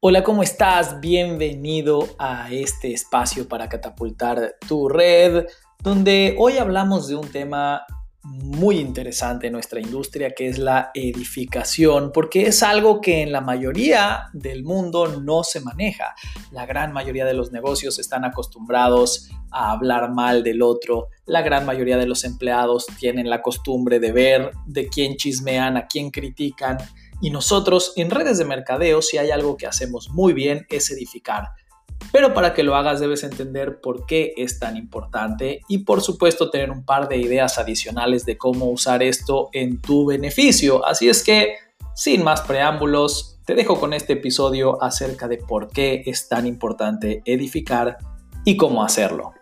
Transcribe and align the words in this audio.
Hola, 0.00 0.22
¿cómo 0.22 0.44
estás? 0.44 1.00
Bienvenido 1.00 2.08
a 2.20 2.52
este 2.52 2.92
espacio 2.92 3.48
para 3.48 3.68
catapultar 3.68 4.54
tu 4.68 4.88
red, 4.88 5.46
donde 5.82 6.36
hoy 6.38 6.56
hablamos 6.56 7.08
de 7.08 7.16
un 7.16 7.26
tema 7.26 7.82
muy 8.22 8.78
interesante 8.78 9.48
en 9.48 9.54
nuestra 9.54 9.80
industria, 9.80 10.30
que 10.36 10.46
es 10.46 10.58
la 10.58 10.92
edificación, 10.94 12.12
porque 12.14 12.46
es 12.46 12.62
algo 12.62 13.00
que 13.00 13.22
en 13.22 13.32
la 13.32 13.40
mayoría 13.40 14.28
del 14.34 14.62
mundo 14.62 15.20
no 15.20 15.42
se 15.42 15.60
maneja. 15.62 16.14
La 16.52 16.64
gran 16.64 16.92
mayoría 16.92 17.24
de 17.24 17.34
los 17.34 17.50
negocios 17.50 17.98
están 17.98 18.24
acostumbrados 18.24 19.28
a 19.50 19.72
hablar 19.72 20.12
mal 20.12 20.44
del 20.44 20.62
otro. 20.62 21.08
La 21.26 21.42
gran 21.42 21.66
mayoría 21.66 21.96
de 21.96 22.06
los 22.06 22.22
empleados 22.22 22.86
tienen 23.00 23.28
la 23.28 23.42
costumbre 23.42 23.98
de 23.98 24.12
ver 24.12 24.52
de 24.64 24.86
quién 24.86 25.16
chismean, 25.16 25.76
a 25.76 25.88
quién 25.88 26.12
critican 26.12 26.78
y 27.20 27.30
nosotros 27.30 27.92
en 27.96 28.10
redes 28.10 28.38
de 28.38 28.44
mercadeo, 28.44 29.02
si 29.02 29.18
hay 29.18 29.30
algo 29.30 29.56
que 29.56 29.66
hacemos 29.66 30.10
muy 30.10 30.32
bien, 30.32 30.66
es 30.70 30.90
edificar. 30.90 31.50
Pero 32.12 32.32
para 32.32 32.54
que 32.54 32.62
lo 32.62 32.76
hagas 32.76 33.00
debes 33.00 33.24
entender 33.24 33.80
por 33.80 34.06
qué 34.06 34.32
es 34.36 34.58
tan 34.58 34.76
importante 34.76 35.62
y 35.68 35.78
por 35.78 36.00
supuesto 36.00 36.50
tener 36.50 36.70
un 36.70 36.84
par 36.84 37.08
de 37.08 37.18
ideas 37.18 37.58
adicionales 37.58 38.24
de 38.24 38.38
cómo 38.38 38.66
usar 38.66 39.02
esto 39.02 39.50
en 39.52 39.80
tu 39.80 40.06
beneficio. 40.06 40.86
Así 40.86 41.08
es 41.08 41.22
que, 41.22 41.56
sin 41.94 42.22
más 42.22 42.42
preámbulos, 42.42 43.38
te 43.44 43.54
dejo 43.54 43.80
con 43.80 43.92
este 43.92 44.14
episodio 44.14 44.82
acerca 44.82 45.26
de 45.28 45.38
por 45.38 45.70
qué 45.70 46.02
es 46.06 46.28
tan 46.28 46.46
importante 46.46 47.22
edificar 47.24 47.98
y 48.44 48.56
cómo 48.56 48.84
hacerlo. 48.84 49.32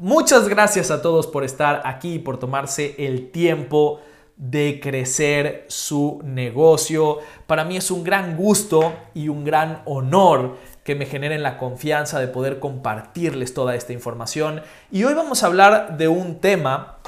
Muchas 0.00 0.48
gracias 0.48 0.92
a 0.92 1.02
todos 1.02 1.26
por 1.26 1.42
estar 1.42 1.82
aquí 1.84 2.14
y 2.14 2.18
por 2.20 2.38
tomarse 2.38 2.94
el 2.98 3.32
tiempo 3.32 4.00
de 4.36 4.78
crecer 4.80 5.64
su 5.66 6.20
negocio. 6.22 7.18
Para 7.48 7.64
mí 7.64 7.76
es 7.76 7.90
un 7.90 8.04
gran 8.04 8.36
gusto 8.36 8.94
y 9.12 9.28
un 9.28 9.44
gran 9.44 9.82
honor 9.86 10.56
que 10.84 10.94
me 10.94 11.04
generen 11.04 11.42
la 11.42 11.58
confianza 11.58 12.20
de 12.20 12.28
poder 12.28 12.60
compartirles 12.60 13.54
toda 13.54 13.74
esta 13.74 13.92
información. 13.92 14.62
Y 14.92 15.02
hoy 15.02 15.14
vamos 15.14 15.42
a 15.42 15.46
hablar 15.46 15.96
de 15.98 16.06
un 16.06 16.38
tema 16.38 16.98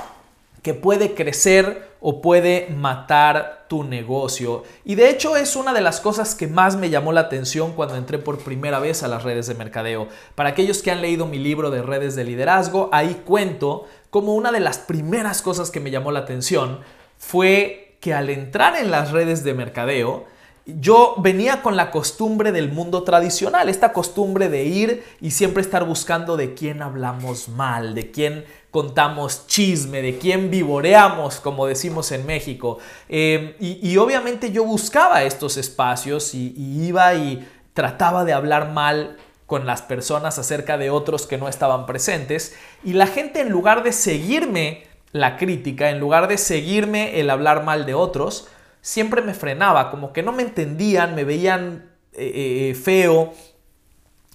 que 0.60 0.74
puede 0.74 1.14
crecer 1.14 1.89
o 2.00 2.22
puede 2.22 2.68
matar 2.70 3.66
tu 3.68 3.84
negocio. 3.84 4.64
Y 4.84 4.94
de 4.94 5.10
hecho 5.10 5.36
es 5.36 5.54
una 5.54 5.72
de 5.72 5.80
las 5.80 6.00
cosas 6.00 6.34
que 6.34 6.46
más 6.46 6.76
me 6.76 6.90
llamó 6.90 7.12
la 7.12 7.20
atención 7.20 7.72
cuando 7.72 7.96
entré 7.96 8.18
por 8.18 8.38
primera 8.38 8.78
vez 8.80 9.02
a 9.02 9.08
las 9.08 9.22
redes 9.22 9.46
de 9.46 9.54
mercadeo. 9.54 10.08
Para 10.34 10.50
aquellos 10.50 10.82
que 10.82 10.90
han 10.90 11.02
leído 11.02 11.26
mi 11.26 11.38
libro 11.38 11.70
de 11.70 11.82
redes 11.82 12.16
de 12.16 12.24
liderazgo, 12.24 12.88
ahí 12.92 13.22
cuento 13.24 13.86
como 14.10 14.34
una 14.34 14.50
de 14.50 14.60
las 14.60 14.78
primeras 14.78 15.42
cosas 15.42 15.70
que 15.70 15.80
me 15.80 15.90
llamó 15.90 16.10
la 16.10 16.20
atención 16.20 16.80
fue 17.18 17.96
que 18.00 18.14
al 18.14 18.30
entrar 18.30 18.76
en 18.76 18.90
las 18.90 19.12
redes 19.12 19.44
de 19.44 19.54
mercadeo, 19.54 20.24
yo 20.66 21.14
venía 21.18 21.62
con 21.62 21.76
la 21.76 21.90
costumbre 21.90 22.52
del 22.52 22.70
mundo 22.70 23.02
tradicional, 23.02 23.68
esta 23.68 23.92
costumbre 23.92 24.48
de 24.48 24.64
ir 24.64 25.04
y 25.20 25.30
siempre 25.30 25.62
estar 25.62 25.84
buscando 25.84 26.36
de 26.36 26.54
quién 26.54 26.82
hablamos 26.82 27.48
mal, 27.48 27.94
de 27.94 28.10
quién 28.10 28.44
contamos 28.70 29.46
chisme, 29.46 30.02
de 30.02 30.18
quién 30.18 30.50
vivoreamos, 30.50 31.40
como 31.40 31.66
decimos 31.66 32.12
en 32.12 32.26
México. 32.26 32.78
Em, 33.08 33.54
y, 33.58 33.96
obviamente 33.96 34.52
yo 34.52 34.64
buscaba 34.64 35.24
estos 35.24 35.56
espacios 35.56 36.34
y, 36.34 36.54
y 36.56 36.86
iba 36.86 37.14
y 37.14 37.48
trataba 37.74 38.24
de 38.24 38.32
hablar 38.32 38.70
mal 38.70 39.16
con 39.46 39.66
las 39.66 39.82
personas 39.82 40.38
acerca 40.38 40.78
de 40.78 40.90
otros 40.90 41.26
que 41.26 41.38
no 41.38 41.48
estaban 41.48 41.86
presentes. 41.86 42.54
Y 42.84 42.92
la 42.92 43.08
gente 43.08 43.40
en 43.40 43.48
lugar 43.48 43.82
de 43.82 43.92
seguirme 43.92 44.84
la 45.12 45.36
crítica, 45.36 45.90
en 45.90 45.98
lugar 45.98 46.28
de 46.28 46.38
seguirme 46.38 47.18
el 47.18 47.30
hablar 47.30 47.64
mal 47.64 47.84
de 47.86 47.94
otros, 47.94 48.46
siempre 48.80 49.22
me 49.22 49.34
frenaba, 49.34 49.90
como 49.90 50.12
que 50.12 50.22
no 50.22 50.32
me 50.32 50.42
entendían, 50.42 51.14
me 51.14 51.24
veían 51.24 51.90
eh, 52.12 52.24
eh, 52.24 52.70
eh, 52.70 52.74
feo. 52.74 53.32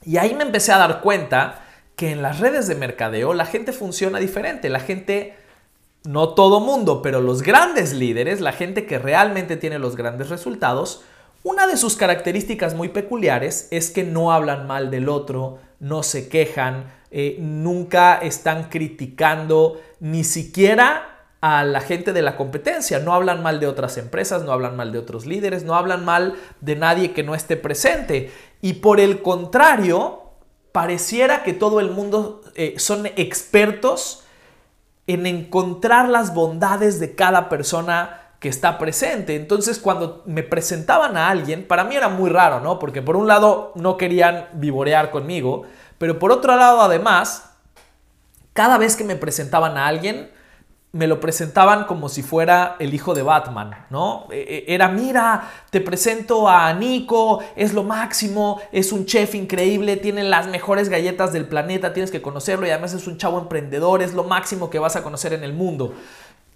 Y 0.04 0.18
ahí 0.18 0.34
me 0.36 0.44
empecé 0.44 0.72
a 0.72 0.78
dar 0.78 1.02
cuenta 1.02 1.64
que 1.96 2.12
en 2.12 2.22
las 2.22 2.40
redes 2.40 2.68
de 2.68 2.76
mercadeo 2.76 3.34
la 3.34 3.46
gente 3.46 3.74
funciona 3.74 4.20
diferente. 4.20 4.70
La 4.70 4.80
gente, 4.80 5.36
no 6.04 6.30
todo 6.30 6.60
mundo, 6.60 7.02
pero 7.02 7.22
los 7.22 7.42
grandes 7.42 7.94
líderes, 7.94 8.42
la 8.42 8.52
gente 8.52 8.86
que 8.86 9.00
realmente 9.00 9.58
tiene 9.58 9.80
los 9.80 9.96
grandes 9.96 10.30
resultados, 10.30 11.04
una 11.44 11.68
de 11.68 11.78
sus 11.78 11.96
características 11.96 12.74
muy 12.74 12.90
peculiares 12.90 13.68
es 13.72 13.92
que 13.92 14.04
no 14.04 14.32
hablan 14.32 14.68
mal 14.68 14.90
del 14.90 15.10
otro, 15.10 15.60
no 15.80 16.02
se 16.02 16.28
quejan, 16.28 16.92
nunca 17.38 18.16
están 18.18 18.70
criticando 18.70 19.80
ni 20.00 20.24
siquiera 20.24 21.15
a 21.46 21.64
la 21.64 21.80
gente 21.80 22.12
de 22.12 22.24
la 22.24 22.38
competencia. 22.38 22.98
No 22.98 23.14
hablan 23.14 23.44
mal 23.44 23.60
de 23.60 23.68
otras 23.68 24.00
empresas, 24.00 24.42
no 24.42 24.52
hablan 24.52 24.76
mal 24.76 24.92
de 24.92 24.98
otros 24.98 25.28
líderes, 25.28 25.64
no 25.64 25.76
hablan 25.76 26.04
mal 26.04 26.34
de 26.60 26.76
nadie 26.76 27.14
que 27.14 27.22
no 27.22 27.36
esté 27.36 27.56
presente. 27.56 28.34
Y 28.64 28.74
por 28.74 29.00
el 29.00 29.22
contrario, 29.22 30.24
pareciera 30.72 31.44
que 31.44 31.54
todo 31.54 31.80
el 31.80 31.92
mundo 31.92 32.42
eh, 32.56 32.74
son 32.78 33.06
expertos 33.06 34.24
en 35.06 35.28
encontrar 35.28 36.10
las 36.10 36.34
bondades 36.34 37.00
de 37.00 37.14
cada 37.14 37.48
persona 37.48 38.22
que 38.40 38.50
está 38.50 38.80
presente. 38.80 39.36
Entonces, 39.36 39.78
cuando 39.78 40.24
me 40.26 40.42
presentaban 40.42 41.16
a 41.16 41.30
alguien, 41.30 41.68
para 41.68 41.84
mí 41.84 41.96
era 41.96 42.10
muy 42.10 42.32
raro, 42.32 42.60
¿no? 42.60 42.80
Porque 42.80 43.04
por 43.04 43.16
un 43.16 43.28
lado 43.28 43.72
no 43.76 43.98
querían 43.98 44.48
vivorear 44.54 45.12
conmigo, 45.12 45.62
pero 46.00 46.18
por 46.18 46.32
otro 46.32 46.56
lado, 46.56 46.82
además, 46.82 47.52
cada 48.54 48.80
vez 48.80 48.96
que 48.96 49.04
me 49.04 49.16
presentaban 49.16 49.78
a 49.78 49.86
alguien, 49.86 50.34
me 50.96 51.08
lo 51.08 51.20
presentaban 51.20 51.84
como 51.84 52.08
si 52.08 52.24
fuera 52.24 52.78
el 52.80 52.94
hijo 52.94 53.14
de 53.14 53.22
Batman, 53.22 53.86
¿no? 53.90 54.28
E, 54.32 54.64
e, 54.66 54.74
era, 54.74 54.88
mira, 54.88 55.52
te 55.70 55.82
presento 55.82 56.48
a 56.48 56.72
Nico, 56.72 57.44
es 57.58 57.74
lo 57.74 57.84
máximo, 57.84 58.62
es 58.72 58.94
un 58.94 59.06
chef 59.06 59.36
increíble, 59.36 59.98
tiene 59.98 60.24
las 60.24 60.48
mejores 60.48 60.88
galletas 60.88 61.34
del 61.34 61.50
planeta, 61.50 61.92
tienes 61.92 62.12
que 62.12 62.22
conocerlo 62.22 62.66
y 62.66 62.70
además 62.70 62.94
es 62.94 63.08
un 63.08 63.18
chavo 63.18 63.40
emprendedor, 63.40 64.02
es 64.02 64.14
lo 64.14 64.24
máximo 64.24 64.70
que 64.70 64.80
vas 64.80 64.96
a 64.96 65.04
conocer 65.04 65.34
en 65.34 65.44
el 65.44 65.52
mundo. 65.52 65.94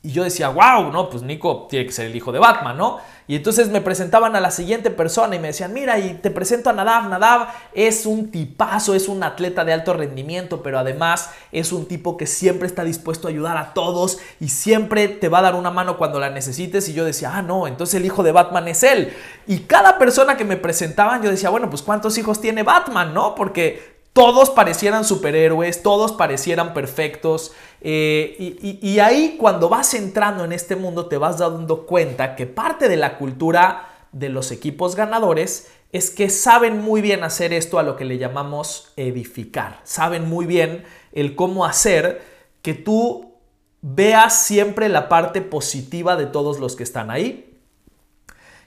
Y 0.02 0.12
yo 0.12 0.24
decía, 0.24 0.48
wow, 0.48 0.94
no, 0.94 1.10
pues 1.10 1.24
Nico 1.24 1.68
tiene 1.70 1.86
que 1.86 1.92
ser 1.92 2.06
el 2.06 2.16
hijo 2.16 2.32
de 2.32 2.40
Batman, 2.40 2.78
¿no? 2.78 3.00
Y 3.28 3.36
entonces 3.36 3.68
me 3.68 3.82
presentaban 3.82 4.34
a 4.36 4.40
la 4.40 4.50
siguiente 4.50 4.90
persona 4.90 5.36
y 5.36 5.40
me 5.40 5.50
decían, 5.50 5.74
mira, 5.74 6.00
y 6.00 6.14
te 6.14 6.32
presento 6.32 6.70
a 6.70 6.74
Nadav. 6.74 7.10
Nadav 7.10 7.50
es 7.74 8.06
un 8.06 8.32
tipazo, 8.32 8.96
es 8.96 9.10
un 9.10 9.22
atleta 9.24 9.66
de 9.66 9.74
alto 9.74 9.94
rendimiento, 9.94 10.64
pero 10.64 10.80
además 10.80 11.30
es 11.52 11.74
un 11.74 11.86
tipo 11.86 12.16
que 12.16 12.26
siempre 12.26 12.66
está 12.66 12.86
dispuesto 12.86 13.28
a 13.28 13.32
ayudar 13.32 13.58
a 13.58 13.74
todos 13.74 14.20
y 14.40 14.48
siempre 14.48 15.10
te 15.10 15.28
va 15.28 15.40
a 15.40 15.44
dar 15.44 15.56
una 15.56 15.70
mano 15.70 15.98
cuando 15.98 16.20
la 16.20 16.30
necesites. 16.30 16.88
Y 16.88 16.94
yo 16.94 17.04
decía, 17.04 17.36
ah, 17.36 17.42
no, 17.42 17.68
entonces 17.68 17.96
el 17.96 18.06
hijo 18.06 18.24
de 18.24 18.32
Batman 18.32 18.70
es 18.70 18.84
él. 18.84 19.14
Y 19.48 19.60
cada 19.60 20.00
persona 20.00 20.38
que 20.38 20.46
me 20.46 20.56
presentaban, 20.56 21.22
yo 21.22 21.30
decía, 21.30 21.50
bueno, 21.50 21.70
pues 21.70 21.82
¿cuántos 21.82 22.18
hijos 22.18 22.40
tiene 22.40 22.64
Batman, 22.64 23.14
no? 23.14 23.36
Porque 23.36 23.99
todos 24.14 24.50
parecieran 24.50 25.06
superhéroes, 25.06 25.84
todos 25.84 26.12
parecieran 26.12 26.74
perfectos. 26.74 27.54
Eh, 27.82 28.80
y, 28.82 29.00
ahí 29.00 29.38
cuando 29.40 29.70
vas 29.70 29.94
entrando 29.94 30.44
en 30.44 30.52
este 30.52 30.76
mundo 30.76 31.06
te 31.06 31.18
vas 31.18 31.38
dando 31.38 31.86
cuenta 31.86 32.36
que 32.36 32.46
parte 32.46 32.90
de 32.90 32.98
la 32.98 33.18
cultura 33.18 33.88
de 34.12 34.30
los 34.30 34.52
equipos 34.52 34.96
ganadores 34.96 35.72
es 35.92 36.10
que 36.10 36.30
saben 36.30 36.82
muy 36.82 37.02
bien 37.02 37.24
hacer 37.24 37.54
esto 37.54 37.80
a 37.80 37.84
lo 37.84 37.96
que 37.96 38.06
le 38.06 38.18
llamamos 38.18 38.92
edificar. 38.96 39.80
Saben 39.84 40.28
muy 40.28 40.46
bien 40.46 40.84
el 41.14 41.36
cómo 41.36 41.66
hacer 41.66 42.22
que 42.62 42.74
tú 42.74 43.36
veas 43.82 44.42
siempre 44.42 44.90
la 44.90 45.08
parte 45.08 45.42
positiva 45.42 46.16
de 46.16 46.26
todos 46.26 46.60
los 46.60 46.76
que 46.76 46.84
están 46.84 47.10
ahí. 47.10 47.58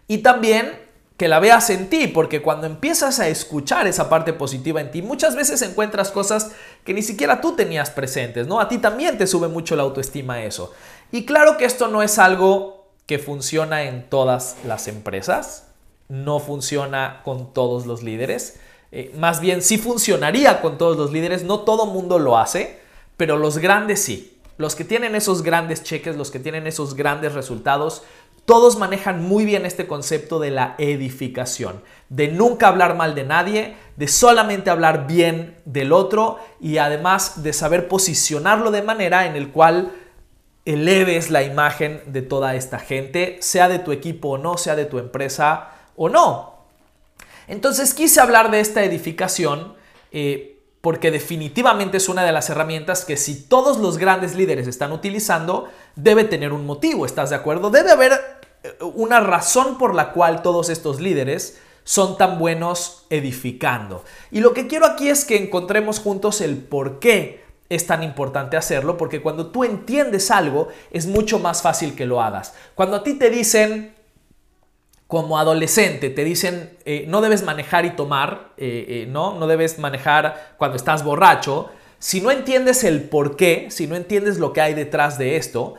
Y 0.08 0.18
también 0.18 0.81
que 1.22 1.28
la 1.28 1.38
veas 1.38 1.70
en 1.70 1.88
ti, 1.88 2.08
porque 2.08 2.42
cuando 2.42 2.66
empiezas 2.66 3.20
a 3.20 3.28
escuchar 3.28 3.86
esa 3.86 4.08
parte 4.08 4.32
positiva 4.32 4.80
en 4.80 4.90
ti, 4.90 5.02
muchas 5.02 5.36
veces 5.36 5.62
encuentras 5.62 6.10
cosas 6.10 6.50
que 6.82 6.92
ni 6.92 7.00
siquiera 7.00 7.40
tú 7.40 7.54
tenías 7.54 7.90
presentes, 7.90 8.48
¿no? 8.48 8.58
A 8.58 8.68
ti 8.68 8.78
también 8.78 9.16
te 9.18 9.28
sube 9.28 9.46
mucho 9.46 9.76
la 9.76 9.84
autoestima 9.84 10.42
eso. 10.42 10.72
Y 11.12 11.24
claro 11.24 11.56
que 11.58 11.64
esto 11.64 11.86
no 11.86 12.02
es 12.02 12.18
algo 12.18 12.88
que 13.06 13.20
funciona 13.20 13.84
en 13.84 14.10
todas 14.10 14.56
las 14.66 14.88
empresas, 14.88 15.68
no 16.08 16.40
funciona 16.40 17.20
con 17.24 17.54
todos 17.54 17.86
los 17.86 18.02
líderes, 18.02 18.58
eh, 18.90 19.14
más 19.16 19.40
bien 19.40 19.62
sí 19.62 19.78
funcionaría 19.78 20.60
con 20.60 20.76
todos 20.76 20.96
los 20.96 21.12
líderes, 21.12 21.44
no 21.44 21.60
todo 21.60 21.86
mundo 21.86 22.18
lo 22.18 22.36
hace, 22.36 22.80
pero 23.16 23.36
los 23.36 23.58
grandes 23.58 24.02
sí. 24.02 24.40
Los 24.58 24.74
que 24.74 24.82
tienen 24.84 25.14
esos 25.14 25.42
grandes 25.42 25.84
cheques, 25.84 26.16
los 26.16 26.32
que 26.32 26.40
tienen 26.40 26.66
esos 26.66 26.94
grandes 26.94 27.32
resultados, 27.32 28.02
todos 28.44 28.76
manejan 28.76 29.22
muy 29.22 29.44
bien 29.44 29.64
este 29.64 29.86
concepto 29.86 30.38
de 30.38 30.50
la 30.50 30.74
edificación, 30.78 31.82
de 32.08 32.28
nunca 32.28 32.68
hablar 32.68 32.96
mal 32.96 33.14
de 33.14 33.24
nadie, 33.24 33.76
de 33.96 34.08
solamente 34.08 34.70
hablar 34.70 35.06
bien 35.06 35.56
del 35.64 35.92
otro 35.92 36.38
y 36.60 36.78
además 36.78 37.42
de 37.42 37.52
saber 37.52 37.88
posicionarlo 37.88 38.70
de 38.70 38.82
manera 38.82 39.26
en 39.26 39.36
el 39.36 39.50
cual 39.50 39.92
eleves 40.64 41.30
la 41.30 41.42
imagen 41.42 42.02
de 42.06 42.22
toda 42.22 42.54
esta 42.54 42.78
gente, 42.78 43.38
sea 43.40 43.68
de 43.68 43.78
tu 43.78 43.92
equipo 43.92 44.30
o 44.30 44.38
no, 44.38 44.56
sea 44.56 44.76
de 44.76 44.86
tu 44.86 44.98
empresa 44.98 45.70
o 45.96 46.08
no. 46.08 46.52
Entonces 47.48 47.94
quise 47.94 48.20
hablar 48.20 48.50
de 48.50 48.60
esta 48.60 48.84
edificación 48.84 49.74
eh, 50.10 50.51
porque 50.82 51.12
definitivamente 51.12 51.96
es 51.96 52.08
una 52.08 52.24
de 52.24 52.32
las 52.32 52.50
herramientas 52.50 53.04
que 53.04 53.16
si 53.16 53.44
todos 53.44 53.78
los 53.78 53.98
grandes 53.98 54.34
líderes 54.34 54.66
están 54.66 54.92
utilizando, 54.92 55.68
debe 55.94 56.24
tener 56.24 56.52
un 56.52 56.66
motivo, 56.66 57.06
¿estás 57.06 57.30
de 57.30 57.36
acuerdo? 57.36 57.70
Debe 57.70 57.92
haber 57.92 58.12
eh, 58.64 58.74
una 58.94 59.20
razón 59.20 59.78
por 59.78 59.94
la 59.94 60.12
cual 60.12 60.42
todos 60.42 60.68
estos 60.68 61.00
líderes 61.00 61.58
son 61.84 62.18
tan 62.18 62.38
buenos 62.38 63.06
edificando. 63.10 64.04
Y 64.32 64.40
lo 64.40 64.52
que 64.52 64.66
quiero 64.66 64.86
aquí 64.86 65.08
es 65.08 65.24
que 65.24 65.36
encontremos 65.36 66.00
juntos 66.00 66.40
el 66.40 66.56
por 66.58 66.98
qué 66.98 67.44
es 67.68 67.86
tan 67.86 68.02
importante 68.02 68.56
hacerlo, 68.56 68.98
porque 68.98 69.22
cuando 69.22 69.46
tú 69.46 69.62
entiendes 69.62 70.32
algo, 70.32 70.68
es 70.90 71.06
mucho 71.06 71.38
más 71.38 71.62
fácil 71.62 71.94
que 71.94 72.06
lo 72.06 72.20
hagas. 72.20 72.54
Cuando 72.74 72.96
a 72.96 73.04
ti 73.04 73.14
te 73.14 73.30
dicen, 73.30 73.94
como 75.12 75.38
adolescente, 75.38 76.08
te 76.08 76.24
dicen, 76.24 76.78
eh, 76.86 77.04
no 77.06 77.20
debes 77.20 77.42
manejar 77.42 77.84
y 77.84 77.90
tomar, 77.90 78.52
eh, 78.56 78.86
eh, 78.88 79.06
¿no? 79.10 79.38
No 79.38 79.46
debes 79.46 79.78
manejar 79.78 80.54
cuando 80.56 80.78
estás 80.78 81.04
borracho. 81.04 81.68
Si 81.98 82.22
no 82.22 82.30
entiendes 82.30 82.82
el 82.82 83.10
por 83.10 83.36
qué, 83.36 83.66
si 83.70 83.86
no 83.86 83.94
entiendes 83.94 84.38
lo 84.38 84.54
que 84.54 84.62
hay 84.62 84.72
detrás 84.72 85.18
de 85.18 85.36
esto, 85.36 85.74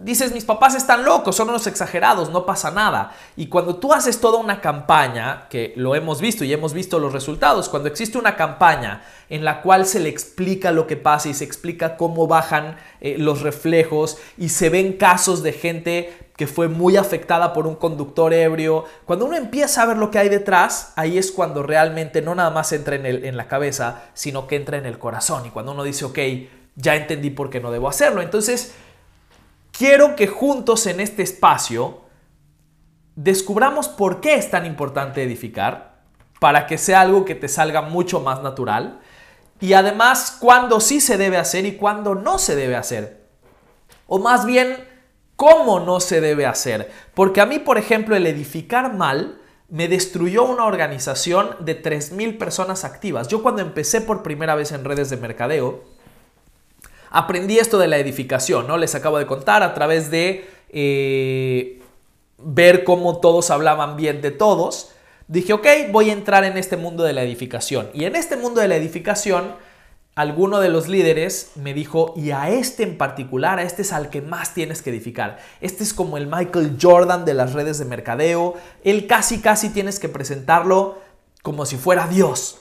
dices, 0.00 0.32
mis 0.32 0.46
papás 0.46 0.74
están 0.74 1.04
locos, 1.04 1.36
son 1.36 1.50
unos 1.50 1.66
exagerados, 1.66 2.30
no 2.30 2.46
pasa 2.46 2.70
nada. 2.70 3.12
Y 3.36 3.48
cuando 3.48 3.76
tú 3.76 3.92
haces 3.92 4.18
toda 4.18 4.38
una 4.38 4.62
campaña, 4.62 5.46
que 5.50 5.74
lo 5.76 5.94
hemos 5.94 6.22
visto 6.22 6.44
y 6.44 6.52
hemos 6.54 6.72
visto 6.72 6.98
los 6.98 7.12
resultados, 7.12 7.68
cuando 7.68 7.86
existe 7.86 8.16
una 8.16 8.34
campaña 8.34 9.02
en 9.28 9.44
la 9.44 9.60
cual 9.60 9.84
se 9.84 10.00
le 10.00 10.08
explica 10.08 10.72
lo 10.72 10.86
que 10.86 10.96
pasa 10.96 11.28
y 11.28 11.34
se 11.34 11.44
explica 11.44 11.98
cómo 11.98 12.26
bajan 12.26 12.78
los 13.02 13.42
reflejos 13.42 14.16
y 14.38 14.48
se 14.48 14.70
ven 14.70 14.94
casos 14.94 15.42
de 15.42 15.52
gente 15.52 16.29
que 16.40 16.46
fue 16.46 16.68
muy 16.68 16.96
afectada 16.96 17.52
por 17.52 17.66
un 17.66 17.74
conductor 17.74 18.32
ebrio, 18.32 18.86
cuando 19.04 19.26
uno 19.26 19.36
empieza 19.36 19.82
a 19.82 19.84
ver 19.84 19.98
lo 19.98 20.10
que 20.10 20.18
hay 20.18 20.30
detrás, 20.30 20.94
ahí 20.96 21.18
es 21.18 21.32
cuando 21.32 21.62
realmente 21.62 22.22
no 22.22 22.34
nada 22.34 22.48
más 22.48 22.72
entra 22.72 22.94
en, 22.94 23.04
el, 23.04 23.26
en 23.26 23.36
la 23.36 23.46
cabeza, 23.46 24.04
sino 24.14 24.46
que 24.46 24.56
entra 24.56 24.78
en 24.78 24.86
el 24.86 24.98
corazón. 24.98 25.44
Y 25.44 25.50
cuando 25.50 25.72
uno 25.72 25.82
dice, 25.82 26.06
ok, 26.06 26.18
ya 26.76 26.96
entendí 26.96 27.28
por 27.28 27.50
qué 27.50 27.60
no 27.60 27.70
debo 27.70 27.90
hacerlo. 27.90 28.22
Entonces, 28.22 28.72
quiero 29.70 30.16
que 30.16 30.28
juntos 30.28 30.86
en 30.86 31.00
este 31.00 31.22
espacio 31.22 32.04
descubramos 33.16 33.88
por 33.88 34.22
qué 34.22 34.36
es 34.36 34.50
tan 34.50 34.64
importante 34.64 35.22
edificar, 35.22 36.00
para 36.38 36.66
que 36.66 36.78
sea 36.78 37.02
algo 37.02 37.26
que 37.26 37.34
te 37.34 37.48
salga 37.48 37.82
mucho 37.82 38.20
más 38.20 38.42
natural, 38.42 39.00
y 39.60 39.74
además 39.74 40.38
cuándo 40.40 40.80
sí 40.80 41.02
se 41.02 41.18
debe 41.18 41.36
hacer 41.36 41.66
y 41.66 41.76
cuándo 41.76 42.14
no 42.14 42.38
se 42.38 42.56
debe 42.56 42.76
hacer. 42.76 43.26
O 44.06 44.18
más 44.18 44.46
bien, 44.46 44.88
cómo 45.40 45.80
no 45.80 46.00
se 46.00 46.20
debe 46.20 46.44
hacer. 46.44 46.90
Porque 47.14 47.40
a 47.40 47.46
mí, 47.46 47.58
por 47.58 47.78
ejemplo, 47.78 48.14
el 48.14 48.26
edificar 48.26 48.92
mal 48.92 49.38
me 49.70 49.88
destruyó 49.88 50.44
una 50.44 50.66
organización 50.66 51.56
de 51.60 51.82
3.000 51.82 52.36
personas 52.36 52.84
activas. 52.84 53.26
Yo 53.28 53.42
cuando 53.42 53.62
empecé 53.62 54.02
por 54.02 54.22
primera 54.22 54.54
vez 54.54 54.70
en 54.72 54.84
redes 54.84 55.08
de 55.08 55.16
mercadeo, 55.16 55.82
aprendí 57.08 57.58
esto 57.58 57.78
de 57.78 57.88
la 57.88 57.96
edificación, 57.96 58.66
¿no? 58.66 58.76
Les 58.76 58.94
acabo 58.94 59.16
de 59.16 59.24
contar 59.24 59.62
a 59.62 59.72
través 59.72 60.10
de 60.10 60.46
eh, 60.68 61.80
ver 62.36 62.84
cómo 62.84 63.20
todos 63.20 63.50
hablaban 63.50 63.96
bien 63.96 64.20
de 64.20 64.32
todos. 64.32 64.90
Dije, 65.26 65.54
ok, 65.54 65.66
voy 65.90 66.10
a 66.10 66.12
entrar 66.12 66.44
en 66.44 66.58
este 66.58 66.76
mundo 66.76 67.02
de 67.02 67.14
la 67.14 67.22
edificación. 67.22 67.88
Y 67.94 68.04
en 68.04 68.14
este 68.14 68.36
mundo 68.36 68.60
de 68.60 68.68
la 68.68 68.76
edificación, 68.76 69.54
alguno 70.20 70.60
de 70.60 70.68
los 70.68 70.86
líderes 70.86 71.52
me 71.54 71.72
dijo, 71.72 72.12
y 72.14 72.30
a 72.30 72.50
este 72.50 72.82
en 72.82 72.98
particular, 72.98 73.58
a 73.58 73.62
este 73.62 73.82
es 73.82 73.92
al 73.92 74.10
que 74.10 74.20
más 74.20 74.52
tienes 74.52 74.82
que 74.82 74.90
edificar. 74.90 75.38
Este 75.60 75.82
es 75.82 75.94
como 75.94 76.18
el 76.18 76.26
Michael 76.26 76.76
Jordan 76.80 77.24
de 77.24 77.32
las 77.32 77.54
redes 77.54 77.78
de 77.78 77.86
mercadeo. 77.86 78.54
Él 78.84 79.06
casi, 79.06 79.40
casi 79.40 79.70
tienes 79.70 79.98
que 79.98 80.10
presentarlo 80.10 80.98
como 81.42 81.64
si 81.64 81.76
fuera 81.76 82.06
Dios. 82.06 82.58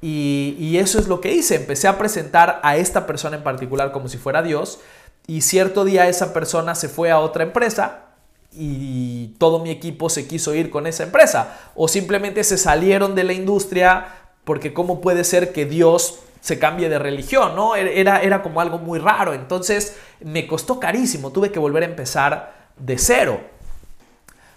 Y, 0.00 0.76
eso 0.78 0.98
es 0.98 1.08
lo 1.08 1.20
que 1.20 1.32
hice. 1.32 1.56
Empecé 1.56 1.88
a 1.88 1.98
presentar 1.98 2.60
a 2.62 2.76
esta 2.76 3.06
persona 3.06 3.36
en 3.36 3.42
particular 3.42 3.92
como 3.92 4.08
si 4.08 4.18
fuera 4.18 4.42
Dios. 4.42 4.80
Y 5.26 5.42
cierto 5.42 5.84
día 5.84 6.08
esa 6.08 6.32
persona 6.32 6.74
se 6.74 6.88
fue 6.88 7.10
a 7.10 7.20
otra 7.20 7.44
empresa 7.44 8.06
y 8.52 9.28
todo 9.38 9.58
mi 9.60 9.70
equipo 9.70 10.10
se 10.10 10.26
quiso 10.26 10.54
ir 10.54 10.70
con 10.70 10.86
esa 10.86 11.02
empresa. 11.02 11.58
O 11.74 11.88
simplemente 11.88 12.44
se 12.44 12.58
salieron 12.58 13.14
de 13.14 13.24
la 13.24 13.32
industria 13.32 14.23
porque 14.44 14.72
cómo 14.72 15.00
puede 15.00 15.24
ser 15.24 15.52
que 15.52 15.64
Dios 15.64 16.20
se 16.40 16.58
cambie 16.58 16.88
de 16.90 16.98
religión, 16.98 17.56
¿no? 17.56 17.74
Era, 17.74 18.20
era 18.20 18.42
como 18.42 18.60
algo 18.60 18.78
muy 18.78 18.98
raro. 18.98 19.32
Entonces 19.32 19.96
me 20.20 20.46
costó 20.46 20.78
carísimo. 20.78 21.30
Tuve 21.30 21.50
que 21.50 21.58
volver 21.58 21.82
a 21.82 21.86
empezar 21.86 22.68
de 22.76 22.98
cero. 22.98 23.40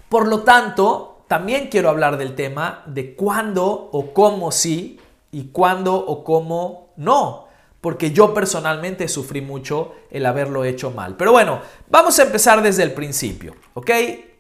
Por 0.10 0.28
lo 0.28 0.42
tanto, 0.42 1.24
también 1.28 1.68
quiero 1.68 1.90
hablar 1.90 2.18
del 2.18 2.36
tema 2.36 2.84
de 2.86 3.16
cuándo 3.16 3.90
o 3.92 4.14
cómo 4.14 4.52
sí 4.52 5.00
y 5.32 5.46
cuándo 5.50 5.96
o 5.96 6.24
cómo 6.24 6.90
no. 6.98 7.48
Porque 7.82 8.12
yo 8.12 8.34
personalmente 8.34 9.08
sufrí 9.08 9.42
mucho 9.42 9.94
el 10.10 10.26
haberlo 10.26 10.66
hecho 10.66 10.92
mal. 10.92 11.16
Pero 11.16 11.32
bueno, 11.32 11.62
vamos 11.90 12.18
a 12.20 12.24
empezar 12.24 12.62
desde 12.62 12.84
el 12.84 12.94
principio, 12.94 13.56
¿ok? 13.76 13.92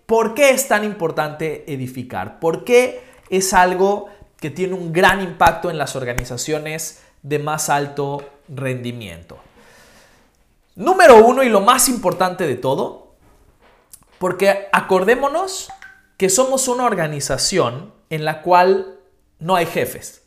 ¿Por 0.05 0.33
qué 0.33 0.49
es 0.51 0.67
tan 0.67 0.83
importante 0.83 1.63
edificar? 1.71 2.39
¿Por 2.39 2.63
qué 2.63 3.01
es 3.29 3.53
algo 3.53 4.07
que 4.39 4.49
tiene 4.49 4.73
un 4.73 4.93
gran 4.93 5.21
impacto 5.21 5.69
en 5.69 5.77
las 5.77 5.95
organizaciones 5.95 7.01
de 7.23 7.39
más 7.39 7.69
alto 7.69 8.23
rendimiento? 8.47 9.37
Número 10.75 11.25
uno 11.25 11.43
y 11.43 11.49
lo 11.49 11.61
más 11.61 11.89
importante 11.89 12.45
de 12.45 12.55
todo, 12.55 13.15
porque 14.19 14.67
acordémonos 14.71 15.69
que 16.17 16.29
somos 16.29 16.67
una 16.67 16.85
organización 16.85 17.93
en 18.09 18.25
la 18.25 18.41
cual 18.41 18.99
no 19.39 19.55
hay 19.55 19.65
jefes. 19.65 20.23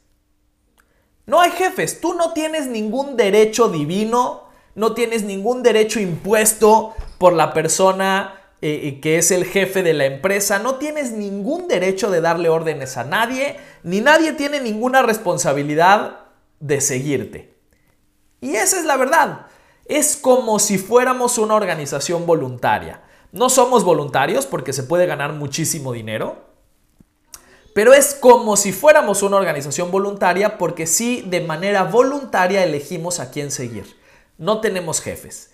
No 1.27 1.41
hay 1.41 1.53
jefes, 1.53 2.01
tú 2.01 2.15
no 2.15 2.33
tienes 2.33 2.67
ningún 2.67 3.17
derecho 3.17 3.69
divino, 3.69 4.49
no 4.75 4.95
tienes 4.95 5.23
ningún 5.23 5.63
derecho 5.63 6.01
impuesto 6.01 6.95
por 7.19 7.33
la 7.33 7.53
persona 7.53 8.40
eh, 8.63 9.01
que 9.01 9.17
es 9.19 9.31
el 9.31 9.47
jefe 9.47 9.83
de 9.83 9.95
la 9.95 10.05
empresa, 10.05 10.59
no 10.59 10.75
tienes 10.75 11.13
ningún 11.13 11.67
derecho 11.67 12.11
de 12.11 12.21
darle 12.21 12.51
órdenes 12.51 12.97
a 12.97 13.05
nadie, 13.05 13.57
ni 13.83 14.01
nadie 14.01 14.33
tiene 14.35 14.61
ninguna 14.61 15.03
responsabilidad 15.03 16.21
de 16.61 16.81
seguirte. 16.81 17.55
Y 18.41 18.57
esa 18.57 18.79
es 18.79 18.85
la 18.85 18.97
verdad. 18.97 19.47
Es 19.87 20.17
como 20.17 20.59
si 20.59 20.79
fuéramos 20.79 21.39
una 21.39 21.55
organización 21.55 22.27
voluntaria. 22.27 23.03
No 23.33 23.49
somos 23.49 23.85
voluntarios 23.85 24.47
porque 24.47 24.73
se 24.73 24.83
puede 24.83 25.07
ganar 25.07 25.33
muchísimo 25.33 25.93
dinero, 25.93 26.51
pero 27.75 27.95
es 27.95 28.15
como 28.15 28.57
si 28.57 28.73
fuéramos 28.73 29.23
una 29.23 29.37
organización 29.37 29.91
voluntaria 29.91 30.59
porque 30.59 30.87
sí, 30.87 31.25
de 31.27 31.41
manera 31.41 31.85
voluntaria 31.85 32.65
elegimos 32.65 33.21
a 33.21 33.31
quién 33.31 33.51
seguir. 33.51 33.97
No 34.39 34.61
tenemos 34.61 35.01
jefes. 35.01 35.53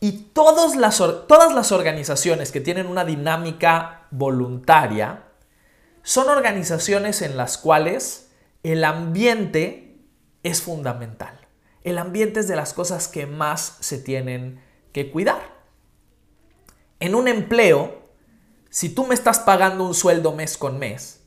Y 0.00 0.12
todas 0.32 0.76
las, 0.76 0.98
todas 0.98 1.54
las 1.54 1.72
organizaciones 1.72 2.52
que 2.52 2.60
tienen 2.60 2.86
una 2.86 3.04
dinámica 3.04 4.06
voluntaria 4.10 5.24
son 6.02 6.28
organizaciones 6.28 7.22
en 7.22 7.36
las 7.36 7.58
cuales 7.58 8.30
el 8.62 8.84
ambiente 8.84 9.98
es 10.42 10.62
fundamental. 10.62 11.40
El 11.82 11.98
ambiente 11.98 12.40
es 12.40 12.48
de 12.48 12.56
las 12.56 12.74
cosas 12.74 13.08
que 13.08 13.26
más 13.26 13.78
se 13.80 13.98
tienen 13.98 14.60
que 14.92 15.10
cuidar. 15.10 15.56
En 17.00 17.14
un 17.14 17.28
empleo, 17.28 18.10
si 18.70 18.88
tú 18.88 19.06
me 19.06 19.14
estás 19.14 19.38
pagando 19.38 19.84
un 19.84 19.94
sueldo 19.94 20.32
mes 20.32 20.56
con 20.56 20.78
mes, 20.78 21.22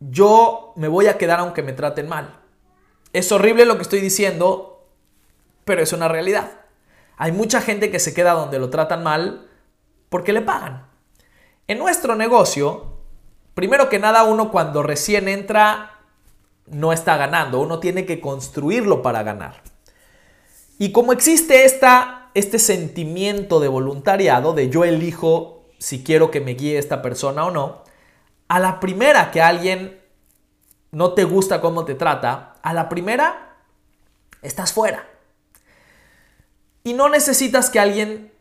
yo 0.00 0.72
me 0.76 0.88
voy 0.88 1.06
a 1.06 1.18
quedar 1.18 1.40
aunque 1.40 1.62
me 1.62 1.72
traten 1.72 2.08
mal. 2.08 2.40
Es 3.12 3.32
horrible 3.32 3.64
lo 3.64 3.76
que 3.76 3.82
estoy 3.82 4.00
diciendo, 4.00 4.69
pero 5.70 5.84
es 5.84 5.92
una 5.92 6.08
realidad. 6.08 6.50
Hay 7.16 7.30
mucha 7.30 7.60
gente 7.60 7.92
que 7.92 8.00
se 8.00 8.12
queda 8.12 8.32
donde 8.32 8.58
lo 8.58 8.70
tratan 8.70 9.04
mal 9.04 9.48
porque 10.08 10.32
le 10.32 10.40
pagan. 10.40 10.88
En 11.68 11.78
nuestro 11.78 12.16
negocio, 12.16 12.96
primero 13.54 13.88
que 13.88 14.00
nada, 14.00 14.24
uno 14.24 14.50
cuando 14.50 14.82
recién 14.82 15.28
entra 15.28 16.00
no 16.66 16.92
está 16.92 17.16
ganando, 17.16 17.60
uno 17.60 17.78
tiene 17.78 18.04
que 18.04 18.20
construirlo 18.20 19.00
para 19.00 19.22
ganar. 19.22 19.62
Y 20.76 20.90
como 20.90 21.12
existe 21.12 21.64
esta, 21.64 22.32
este 22.34 22.58
sentimiento 22.58 23.60
de 23.60 23.68
voluntariado, 23.68 24.54
de 24.54 24.70
yo 24.70 24.82
elijo 24.82 25.68
si 25.78 26.02
quiero 26.02 26.32
que 26.32 26.40
me 26.40 26.54
guíe 26.54 26.78
esta 26.78 27.00
persona 27.00 27.44
o 27.44 27.52
no, 27.52 27.84
a 28.48 28.58
la 28.58 28.80
primera 28.80 29.30
que 29.30 29.40
alguien 29.40 30.00
no 30.90 31.12
te 31.12 31.22
gusta 31.22 31.60
cómo 31.60 31.84
te 31.84 31.94
trata, 31.94 32.54
a 32.60 32.74
la 32.74 32.88
primera 32.88 33.54
estás 34.42 34.72
fuera. 34.72 35.06
Y 36.82 36.94
no 36.94 37.08
necesitas 37.08 37.70
que 37.70 37.80
alguien, 37.80 38.32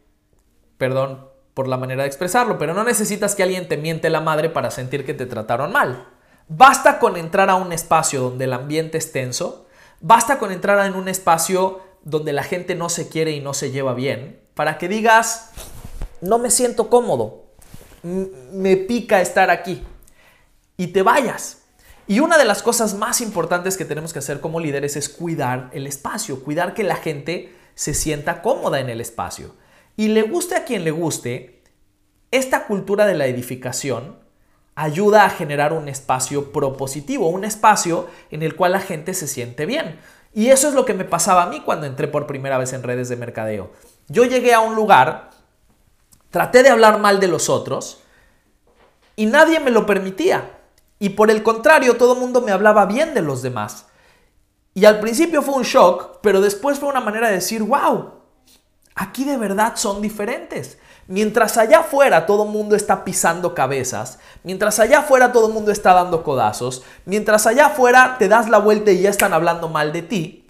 perdón 0.77 1.27
por 1.53 1.67
la 1.67 1.77
manera 1.77 2.03
de 2.03 2.07
expresarlo, 2.07 2.57
pero 2.57 2.73
no 2.73 2.83
necesitas 2.83 3.35
que 3.35 3.43
alguien 3.43 3.67
te 3.67 3.75
miente 3.75 4.09
la 4.09 4.21
madre 4.21 4.49
para 4.49 4.71
sentir 4.71 5.05
que 5.05 5.13
te 5.13 5.25
trataron 5.25 5.73
mal. 5.73 6.07
Basta 6.47 6.99
con 6.99 7.17
entrar 7.17 7.49
a 7.49 7.55
un 7.55 7.73
espacio 7.73 8.21
donde 8.21 8.45
el 8.45 8.53
ambiente 8.53 8.97
es 8.97 9.11
tenso, 9.11 9.67
basta 9.99 10.39
con 10.39 10.51
entrar 10.51 10.85
en 10.85 10.95
un 10.95 11.09
espacio 11.09 11.81
donde 12.01 12.33
la 12.33 12.43
gente 12.43 12.75
no 12.75 12.89
se 12.89 13.09
quiere 13.09 13.31
y 13.31 13.41
no 13.41 13.53
se 13.53 13.71
lleva 13.71 13.93
bien, 13.93 14.39
para 14.53 14.77
que 14.77 14.87
digas, 14.87 15.51
no 16.21 16.39
me 16.39 16.49
siento 16.49 16.89
cómodo, 16.89 17.43
me 18.03 18.77
pica 18.77 19.21
estar 19.21 19.49
aquí 19.49 19.83
y 20.77 20.87
te 20.87 21.01
vayas. 21.01 21.63
Y 22.07 22.21
una 22.21 22.37
de 22.37 22.45
las 22.45 22.63
cosas 22.63 22.95
más 22.95 23.21
importantes 23.21 23.77
que 23.77 23.85
tenemos 23.85 24.13
que 24.13 24.19
hacer 24.19 24.39
como 24.39 24.59
líderes 24.59 24.95
es 24.95 25.09
cuidar 25.09 25.69
el 25.73 25.85
espacio, 25.85 26.43
cuidar 26.43 26.73
que 26.73 26.83
la 26.83 26.95
gente 26.95 27.53
se 27.79 27.93
sienta 27.93 28.41
cómoda 28.41 28.81
en 28.81 28.89
el 28.89 28.99
espacio. 28.99 29.55
Y 29.95 30.09
le 30.09 30.23
guste 30.23 30.57
a 30.57 30.65
quien 30.65 30.83
le 30.83 30.91
guste, 30.91 31.63
esta 32.29 32.67
cultura 32.67 33.05
de 33.05 33.13
la 33.13 33.25
edificación 33.25 34.17
ayuda 34.75 35.23
a 35.23 35.29
generar 35.29 35.71
un 35.71 35.87
espacio 35.87 36.51
propositivo, 36.51 37.29
un 37.29 37.45
espacio 37.45 38.07
en 38.31 38.43
el 38.43 38.57
cual 38.57 38.73
la 38.73 38.81
gente 38.81 39.13
se 39.13 39.29
siente 39.29 39.65
bien. 39.65 39.97
Y 40.33 40.49
eso 40.49 40.67
es 40.67 40.73
lo 40.73 40.83
que 40.83 40.93
me 40.93 41.05
pasaba 41.05 41.43
a 41.43 41.45
mí 41.45 41.61
cuando 41.61 41.85
entré 41.85 42.09
por 42.09 42.27
primera 42.27 42.57
vez 42.57 42.73
en 42.73 42.83
redes 42.83 43.07
de 43.07 43.15
mercadeo. 43.15 43.71
Yo 44.09 44.25
llegué 44.25 44.53
a 44.53 44.59
un 44.59 44.75
lugar, 44.75 45.29
traté 46.31 46.63
de 46.63 46.69
hablar 46.71 46.99
mal 46.99 47.21
de 47.21 47.29
los 47.29 47.47
otros 47.47 48.01
y 49.15 49.25
nadie 49.25 49.61
me 49.61 49.71
lo 49.71 49.85
permitía. 49.85 50.51
Y 50.99 51.11
por 51.11 51.31
el 51.31 51.43
contrario, 51.43 51.95
todo 51.95 52.15
el 52.15 52.19
mundo 52.19 52.41
me 52.41 52.51
hablaba 52.51 52.85
bien 52.87 53.13
de 53.13 53.21
los 53.21 53.41
demás. 53.41 53.85
Y 54.73 54.85
al 54.85 54.99
principio 54.99 55.41
fue 55.41 55.55
un 55.55 55.63
shock, 55.63 56.19
pero 56.21 56.41
después 56.41 56.79
fue 56.79 56.89
una 56.89 57.01
manera 57.01 57.27
de 57.27 57.35
decir, 57.35 57.63
wow, 57.63 58.13
aquí 58.95 59.25
de 59.25 59.37
verdad 59.37 59.73
son 59.75 60.01
diferentes. 60.01 60.77
Mientras 61.07 61.57
allá 61.57 61.79
afuera 61.79 62.25
todo 62.25 62.43
el 62.43 62.49
mundo 62.49 62.75
está 62.75 63.03
pisando 63.03 63.55
cabezas, 63.55 64.19
mientras 64.43 64.79
allá 64.79 64.99
afuera 64.99 65.31
todo 65.31 65.47
el 65.47 65.53
mundo 65.53 65.71
está 65.71 65.93
dando 65.93 66.23
codazos, 66.23 66.83
mientras 67.05 67.47
allá 67.47 67.67
afuera 67.67 68.17
te 68.19 68.27
das 68.27 68.47
la 68.47 68.59
vuelta 68.59 68.91
y 68.91 69.01
ya 69.01 69.09
están 69.09 69.33
hablando 69.33 69.69
mal 69.69 69.91
de 69.91 70.03
ti, 70.03 70.47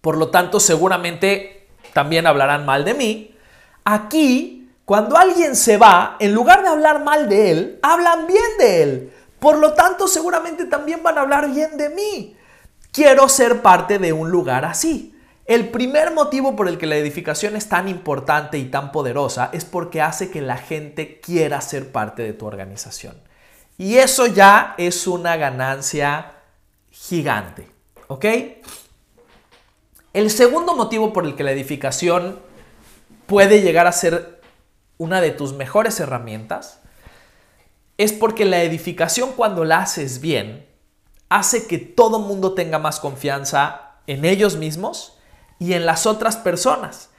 por 0.00 0.16
lo 0.16 0.28
tanto 0.30 0.60
seguramente 0.60 1.68
también 1.92 2.28
hablarán 2.28 2.66
mal 2.66 2.84
de 2.84 2.94
mí, 2.94 3.36
aquí 3.84 4.58
cuando 4.88 5.18
alguien 5.18 5.54
se 5.54 5.76
va, 5.76 6.16
en 6.18 6.32
lugar 6.32 6.62
de 6.62 6.68
hablar 6.68 7.04
mal 7.04 7.28
de 7.28 7.50
él, 7.50 7.78
hablan 7.82 8.26
bien 8.26 8.56
de 8.58 8.82
él. 8.82 9.12
Por 9.38 9.58
lo 9.58 9.74
tanto, 9.74 10.08
seguramente 10.08 10.64
también 10.64 11.02
van 11.02 11.18
a 11.18 11.20
hablar 11.20 11.52
bien 11.52 11.76
de 11.76 11.90
mí. 11.90 12.37
Quiero 12.92 13.28
ser 13.28 13.62
parte 13.62 13.98
de 13.98 14.12
un 14.12 14.30
lugar 14.30 14.64
así. 14.64 15.14
El 15.44 15.70
primer 15.70 16.12
motivo 16.12 16.56
por 16.56 16.68
el 16.68 16.76
que 16.76 16.86
la 16.86 16.96
edificación 16.96 17.56
es 17.56 17.68
tan 17.68 17.88
importante 17.88 18.58
y 18.58 18.66
tan 18.66 18.92
poderosa 18.92 19.48
es 19.52 19.64
porque 19.64 20.02
hace 20.02 20.30
que 20.30 20.42
la 20.42 20.58
gente 20.58 21.20
quiera 21.20 21.60
ser 21.62 21.90
parte 21.90 22.22
de 22.22 22.34
tu 22.34 22.46
organización. 22.46 23.16
Y 23.78 23.96
eso 23.96 24.26
ya 24.26 24.74
es 24.76 25.06
una 25.06 25.36
ganancia 25.36 26.32
gigante. 26.90 27.68
¿Ok? 28.08 28.26
El 30.12 30.30
segundo 30.30 30.74
motivo 30.74 31.12
por 31.12 31.24
el 31.24 31.34
que 31.34 31.44
la 31.44 31.52
edificación 31.52 32.40
puede 33.26 33.62
llegar 33.62 33.86
a 33.86 33.92
ser 33.92 34.40
una 34.98 35.20
de 35.20 35.30
tus 35.30 35.54
mejores 35.54 35.98
herramientas 36.00 36.80
es 37.96 38.12
porque 38.12 38.44
la 38.44 38.62
edificación 38.62 39.32
cuando 39.36 39.64
la 39.64 39.78
haces 39.78 40.20
bien 40.20 40.67
hace 41.28 41.66
que 41.66 41.78
todo 41.78 42.18
mundo 42.20 42.54
tenga 42.54 42.78
más 42.78 43.00
confianza 43.00 43.92
en 44.06 44.24
ellos 44.24 44.56
mismos 44.56 45.18
y 45.58 45.74
en 45.74 45.86
las 45.86 46.06
otras 46.06 46.36
personas. 46.36 47.10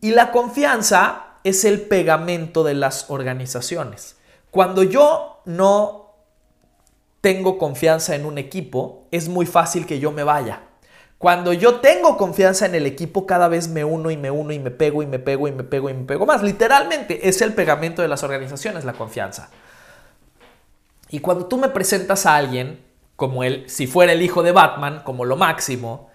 Y 0.00 0.10
la 0.10 0.30
confianza 0.30 1.24
es 1.44 1.64
el 1.64 1.82
pegamento 1.82 2.64
de 2.64 2.74
las 2.74 3.10
organizaciones. 3.10 4.16
Cuando 4.50 4.82
yo 4.82 5.40
no 5.44 6.14
tengo 7.20 7.58
confianza 7.58 8.14
en 8.14 8.26
un 8.26 8.38
equipo, 8.38 9.06
es 9.10 9.28
muy 9.28 9.46
fácil 9.46 9.86
que 9.86 9.98
yo 9.98 10.12
me 10.12 10.24
vaya. 10.24 10.62
Cuando 11.18 11.52
yo 11.52 11.80
tengo 11.80 12.16
confianza 12.16 12.66
en 12.66 12.76
el 12.76 12.86
equipo, 12.86 13.26
cada 13.26 13.48
vez 13.48 13.68
me 13.68 13.84
uno 13.84 14.10
y 14.10 14.16
me 14.16 14.30
uno 14.30 14.52
y 14.52 14.60
me 14.60 14.70
pego 14.70 15.02
y 15.02 15.06
me 15.06 15.18
pego 15.18 15.48
y 15.48 15.52
me 15.52 15.64
pego 15.64 15.90
y 15.90 15.94
me 15.94 16.04
pego 16.04 16.26
más. 16.26 16.42
Literalmente 16.42 17.28
es 17.28 17.42
el 17.42 17.54
pegamento 17.54 18.02
de 18.02 18.08
las 18.08 18.22
organizaciones, 18.22 18.84
la 18.84 18.92
confianza. 18.92 19.50
Y 21.10 21.18
cuando 21.18 21.46
tú 21.46 21.56
me 21.56 21.70
presentas 21.70 22.24
a 22.24 22.36
alguien, 22.36 22.87
como 23.18 23.42
él, 23.42 23.64
si 23.66 23.88
fuera 23.88 24.12
el 24.12 24.22
hijo 24.22 24.44
de 24.44 24.52
Batman, 24.52 25.02
como 25.04 25.24
lo 25.24 25.34
máximo, 25.34 26.08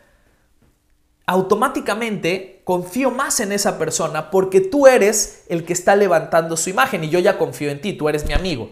automáticamente 1.26 2.62
confío 2.64 3.12
más 3.12 3.42
en 3.42 3.52
esa 3.52 3.78
persona 3.78 4.32
porque 4.32 4.62
tú 4.62 4.88
eres 4.88 5.44
el 5.50 5.66
que 5.66 5.74
está 5.74 5.98
levantando 5.98 6.56
su 6.56 6.70
imagen 6.70 7.04
y 7.04 7.10
yo 7.10 7.20
ya 7.20 7.38
confío 7.38 7.72
en 7.72 7.82
ti, 7.82 7.92
tú 7.92 8.08
eres 8.08 8.26
mi 8.26 8.32
amigo. 8.32 8.72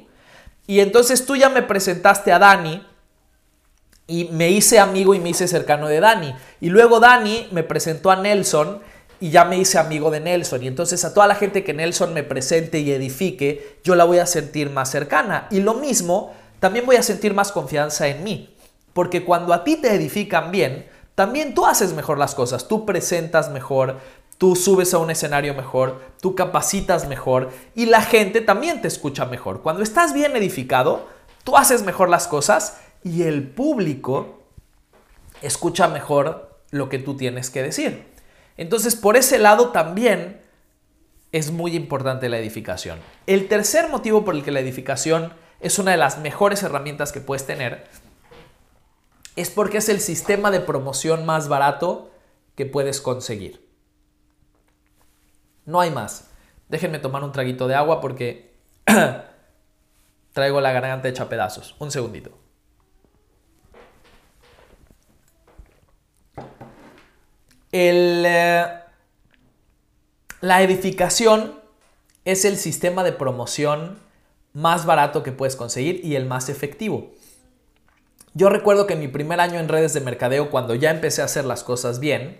Y 0.65 0.79
entonces 0.79 1.25
tú 1.25 1.35
ya 1.35 1.49
me 1.49 1.61
presentaste 1.61 2.31
a 2.31 2.39
Dani 2.39 2.87
y 4.07 4.29
me 4.31 4.49
hice 4.49 4.79
amigo 4.79 5.13
y 5.13 5.19
me 5.19 5.31
hice 5.31 5.45
cercano 5.49 5.89
de 5.89 5.99
Dani. 5.99 6.33
Y 6.61 6.69
luego 6.69 7.01
Dani 7.01 7.49
me 7.51 7.63
presentó 7.63 8.11
a 8.11 8.15
Nelson 8.15 8.79
y 9.19 9.31
ya 9.31 9.43
me 9.43 9.57
hice 9.57 9.77
amigo 9.77 10.09
de 10.09 10.21
Nelson. 10.21 10.63
Y 10.63 10.67
entonces 10.67 11.03
a 11.03 11.13
toda 11.13 11.27
la 11.27 11.35
gente 11.35 11.65
que 11.65 11.73
Nelson 11.73 12.13
me 12.13 12.23
presente 12.23 12.79
y 12.79 12.93
edifique, 12.93 13.79
yo 13.83 13.95
la 13.95 14.05
voy 14.05 14.19
a 14.19 14.25
sentir 14.25 14.69
más 14.69 14.89
cercana. 14.89 15.47
Y 15.51 15.59
lo 15.59 15.73
mismo, 15.73 16.33
también 16.61 16.85
voy 16.85 16.95
a 16.95 17.03
sentir 17.03 17.33
más 17.33 17.51
confianza 17.51 18.07
en 18.07 18.23
mí. 18.23 18.55
Porque 18.93 19.25
cuando 19.25 19.51
a 19.51 19.63
ti 19.63 19.77
te 19.77 19.95
edifican 19.95 20.51
bien, 20.51 20.87
también 21.15 21.55
tú 21.55 21.65
haces 21.65 21.93
mejor 21.93 22.19
las 22.19 22.35
cosas, 22.35 22.67
tú 22.67 22.85
presentas 22.85 23.49
mejor, 23.49 23.97
tú 24.37 24.55
subes 24.55 24.93
a 24.93 24.99
un 24.99 25.09
escenario 25.09 25.55
mejor, 25.55 25.99
tú 26.21 26.35
capacitas 26.35 27.07
mejor 27.07 27.49
y 27.73 27.87
la 27.87 28.01
gente 28.03 28.41
también 28.41 28.79
te 28.79 28.87
escucha 28.87 29.25
mejor. 29.25 29.63
Cuando 29.63 29.81
estás 29.81 30.13
bien 30.13 30.35
edificado, 30.35 31.07
tú 31.43 31.57
haces 31.57 31.81
mejor 31.81 32.09
las 32.09 32.27
cosas 32.27 32.79
y 33.03 33.23
el 33.23 33.49
público 33.49 34.43
escucha 35.41 35.87
mejor 35.87 36.59
lo 36.69 36.89
que 36.89 36.99
tú 36.99 37.17
tienes 37.17 37.49
que 37.49 37.63
decir. 37.63 38.05
Entonces, 38.55 38.95
por 38.95 39.17
ese 39.17 39.39
lado 39.39 39.69
también 39.69 40.41
es 41.31 41.49
muy 41.49 41.75
importante 41.75 42.29
la 42.29 42.37
edificación. 42.37 42.99
El 43.25 43.47
tercer 43.47 43.89
motivo 43.89 44.23
por 44.23 44.35
el 44.35 44.43
que 44.43 44.51
la 44.51 44.59
edificación 44.59 45.33
es 45.61 45.79
una 45.79 45.91
de 45.91 45.97
las 45.97 46.17
mejores 46.17 46.63
herramientas 46.63 47.11
que 47.11 47.21
puedes 47.21 47.45
tener 47.45 47.87
es 49.35 49.49
porque 49.49 49.77
es 49.77 49.89
el 49.89 50.01
sistema 50.01 50.51
de 50.51 50.59
promoción 50.59 51.25
más 51.25 51.47
barato 51.47 52.11
que 52.55 52.65
puedes 52.65 52.99
conseguir. 52.99 53.65
No 55.65 55.79
hay 55.79 55.91
más. 55.91 56.29
Déjenme 56.67 56.99
tomar 56.99 57.23
un 57.23 57.31
traguito 57.31 57.67
de 57.67 57.75
agua 57.75 58.01
porque 58.01 58.53
traigo 60.33 60.61
la 60.61 60.71
garganta 60.71 61.07
hecha 61.07 61.29
pedazos. 61.29 61.75
Un 61.79 61.91
segundito. 61.91 62.37
Eh, 67.71 68.79
la 70.41 70.61
edificación 70.61 71.61
es 72.25 72.43
el 72.43 72.57
sistema 72.57 73.03
de 73.03 73.13
promoción 73.13 73.99
más 74.53 74.85
barato 74.85 75.23
que 75.23 75.31
puedes 75.31 75.55
conseguir 75.55 76.01
y 76.03 76.15
el 76.15 76.25
más 76.25 76.49
efectivo. 76.49 77.11
Yo 78.33 78.49
recuerdo 78.49 78.87
que 78.87 78.93
en 78.93 78.99
mi 78.99 79.07
primer 79.07 79.39
año 79.39 79.59
en 79.59 79.67
redes 79.67 79.93
de 79.93 80.01
mercadeo, 80.01 80.49
cuando 80.49 80.75
ya 80.75 80.91
empecé 80.91 81.21
a 81.21 81.25
hacer 81.25 81.45
las 81.45 81.63
cosas 81.63 81.99
bien, 81.99 82.39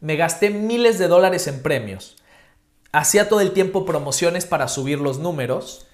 me 0.00 0.16
gasté 0.16 0.50
miles 0.50 0.98
de 0.98 1.08
dólares 1.08 1.46
en 1.46 1.62
premios. 1.62 2.16
Hacía 2.92 3.28
todo 3.28 3.40
el 3.40 3.52
tiempo 3.52 3.84
promociones 3.84 4.46
para 4.46 4.68
subir 4.68 5.00
los 5.00 5.18
números 5.18 5.86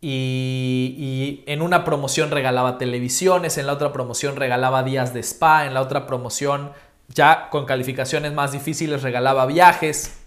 y, 0.00 0.94
y, 0.98 1.50
en 1.50 1.62
una 1.62 1.84
promoción 1.84 2.30
regalaba 2.30 2.78
televisiones, 2.78 3.56
en 3.58 3.66
la 3.66 3.72
otra 3.72 3.92
promoción 3.92 4.36
regalaba 4.36 4.82
días 4.82 5.14
de 5.14 5.20
spa, 5.20 5.66
en 5.66 5.74
la 5.74 5.80
otra 5.80 6.06
promoción 6.06 6.72
ya 7.08 7.48
con 7.50 7.66
calificaciones 7.66 8.32
más 8.32 8.52
difíciles 8.52 9.02
regalaba 9.02 9.46
viajes. 9.46 10.18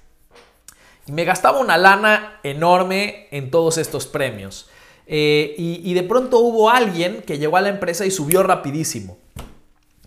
Y 1.06 1.12
me 1.12 1.24
gastaba 1.24 1.60
una 1.60 1.77
lana 1.77 2.39
enorme 2.44 3.27
en 3.32 3.50
todos 3.50 3.77
estos 3.77 4.08
premios. 4.08 4.70
Eh, 5.10 5.56
y, 5.58 5.94
de 5.94 6.04
pronto 6.04 6.40
hubo 6.40 6.70
alguien 6.70 7.22
que 7.22 7.38
llegó 7.38 7.56
a 7.56 7.62
la 7.62 7.70
empresa 7.70 8.06
y 8.06 8.12
subió 8.12 8.44
rapidísimo. 8.44 9.18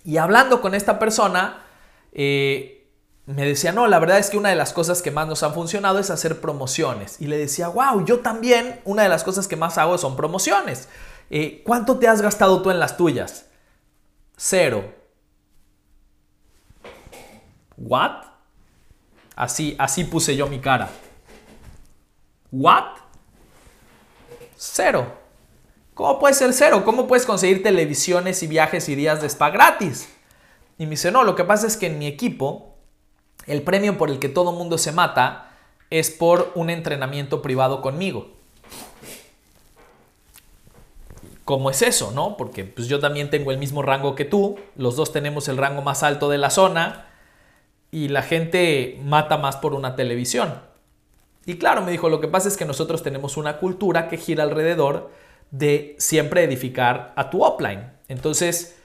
Y 0.05 0.19
hablando 0.19 0.61
con 0.61 0.75
esta 0.75 0.99
persona, 0.99 1.65
eh, 2.13 2.87
me 3.25 3.47
decía, 3.47 3.73
no, 3.73 3.87
la 3.87 3.99
verdad 3.99 4.19
es 4.19 4.29
que 4.29 4.37
una 4.37 4.51
de 4.51 4.57
las 4.57 4.75
cosas 4.75 5.01
que 5.01 5.11
más 5.11 5.27
nos 5.27 5.43
han 5.43 5.55
funcionado 5.55 5.99
es 5.99 6.11
hacer 6.11 6.41
promociones. 6.41 7.17
Y 7.19 7.29
le 7.29 7.39
decía, 7.39 7.69
wow, 7.69 8.05
yo 8.05 8.21
también, 8.21 8.81
una 8.85 9.03
de 9.03 9.09
las 9.09 9.25
cosas 9.25 9.49
que 9.49 9.57
más 9.57 9.79
hago 9.79 9.97
son 9.97 10.17
promociones. 10.17 10.89
Eh, 11.31 11.63
¿Cuánto 11.65 11.99
te 11.99 12.07
has 12.07 12.21
gastado 12.21 12.61
tú 12.61 12.71
en 12.71 12.79
las 12.79 12.97
tuyas? 12.99 13.47
Cero. 14.37 14.93
¿What? 17.77 18.25
Así, 19.35 19.77
así 19.79 20.05
puse 20.05 20.37
yo 20.37 20.47
mi 20.47 20.59
cara. 20.59 20.91
¿What? 22.53 23.10
Cero. 24.63 25.11
¿Cómo 25.95 26.19
puede 26.19 26.35
ser 26.35 26.53
cero? 26.53 26.83
¿Cómo 26.85 27.07
puedes 27.07 27.25
conseguir 27.25 27.63
televisiones 27.63 28.43
y 28.43 28.47
viajes 28.47 28.91
y 28.91 28.95
días 28.95 29.23
de 29.23 29.27
spa 29.27 29.49
gratis? 29.49 30.11
Y 30.77 30.85
me 30.85 30.91
dice, 30.91 31.11
no, 31.11 31.25
lo 31.25 31.35
que 31.35 31.45
pasa 31.45 31.67
es 31.67 31.79
que 31.79 31.87
en 31.87 31.99
mi 31.99 32.07
equipo, 32.07 32.75
el 33.47 33.63
premio 33.63 33.97
por 33.97 34.11
el 34.11 34.19
que 34.19 34.29
todo 34.29 34.53
mundo 34.53 34.77
se 34.77 34.93
mata 34.93 35.49
es 35.89 36.11
por 36.11 36.53
un 36.55 36.69
entrenamiento 36.69 37.41
privado 37.41 37.81
conmigo. 37.81 38.29
¿Cómo 41.47 41.71
es 41.71 41.81
eso, 41.81 42.13
no? 42.13 42.37
Porque 42.37 42.67
pues, 42.67 42.87
yo 42.87 43.01
también 43.01 43.31
tengo 43.31 43.53
el 43.53 43.59
mismo 43.59 43.81
rango 43.81 44.15
que 44.15 44.27
tú, 44.27 44.59
los 44.77 44.95
dos 44.95 45.11
tenemos 45.11 45.49
el 45.49 45.57
rango 45.57 45.81
más 45.81 46.03
alto 46.03 46.29
de 46.29 46.37
la 46.37 46.51
zona, 46.51 47.07
y 47.91 48.09
la 48.09 48.21
gente 48.21 49.01
mata 49.05 49.39
más 49.39 49.57
por 49.57 49.73
una 49.73 49.97
televisión. 49.97 50.69
Y 51.47 51.57
claro, 51.57 51.83
me 51.83 51.91
dijo, 51.91 52.09
lo 52.09 52.21
que 52.21 52.29
pasa 52.29 52.49
es 52.49 52.57
que 52.57 52.65
nosotros 52.65 53.03
tenemos 53.03 53.37
una 53.37 53.59
cultura 53.59 54.09
que 54.09 54.17
gira 54.17 54.45
alrededor 54.45 55.11
de 55.51 55.97
siempre 55.99 56.45
edificar 56.45 57.13
a 57.17 57.31
tu 57.31 57.45
upline. 57.45 57.91
Entonces, 58.09 58.79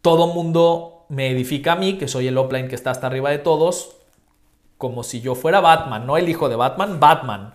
todo 0.00 0.28
mundo 0.28 1.06
me 1.08 1.30
edifica 1.30 1.72
a 1.72 1.76
mí, 1.76 1.98
que 1.98 2.08
soy 2.08 2.28
el 2.28 2.38
upline 2.38 2.68
que 2.68 2.74
está 2.74 2.90
hasta 2.90 3.06
arriba 3.06 3.30
de 3.30 3.38
todos, 3.38 3.96
como 4.78 5.02
si 5.02 5.20
yo 5.20 5.34
fuera 5.34 5.60
Batman, 5.60 6.06
no 6.06 6.16
el 6.16 6.28
hijo 6.28 6.48
de 6.48 6.56
Batman, 6.56 6.98
Batman. 6.98 7.54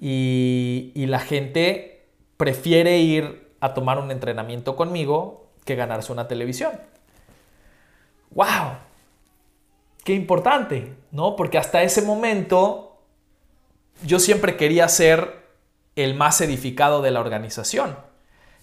Y, 0.00 0.92
y 0.94 1.06
la 1.06 1.20
gente 1.20 2.06
prefiere 2.36 2.98
ir 2.98 3.54
a 3.60 3.74
tomar 3.74 3.98
un 3.98 4.10
entrenamiento 4.10 4.76
conmigo 4.76 5.46
que 5.64 5.76
ganarse 5.76 6.12
una 6.12 6.28
televisión. 6.28 6.72
¡Wow! 8.32 8.78
Qué 10.04 10.14
importante, 10.14 10.94
¿no? 11.12 11.36
Porque 11.36 11.58
hasta 11.58 11.82
ese 11.82 12.02
momento 12.02 12.91
yo 14.04 14.18
siempre 14.18 14.56
quería 14.56 14.88
ser 14.88 15.42
el 15.96 16.14
más 16.14 16.40
edificado 16.40 17.02
de 17.02 17.10
la 17.10 17.20
organización. 17.20 17.96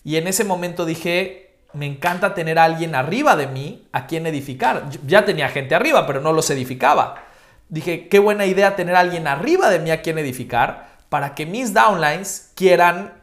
Y 0.03 0.17
en 0.17 0.27
ese 0.27 0.43
momento 0.43 0.85
dije, 0.85 1.57
me 1.73 1.85
encanta 1.85 2.33
tener 2.33 2.57
a 2.57 2.63
alguien 2.63 2.95
arriba 2.95 3.35
de 3.35 3.47
mí 3.47 3.87
a 3.91 4.07
quien 4.07 4.25
edificar. 4.25 4.89
Ya 5.05 5.25
tenía 5.25 5.49
gente 5.49 5.75
arriba, 5.75 6.07
pero 6.07 6.21
no 6.21 6.33
los 6.33 6.49
edificaba. 6.49 7.23
Dije, 7.67 8.07
qué 8.07 8.19
buena 8.19 8.45
idea 8.45 8.75
tener 8.75 8.95
a 8.95 9.01
alguien 9.01 9.27
arriba 9.27 9.69
de 9.69 9.79
mí 9.79 9.91
a 9.91 10.01
quien 10.01 10.17
edificar 10.17 10.97
para 11.09 11.35
que 11.35 11.45
mis 11.45 11.73
downlines 11.73 12.51
quieran 12.55 13.13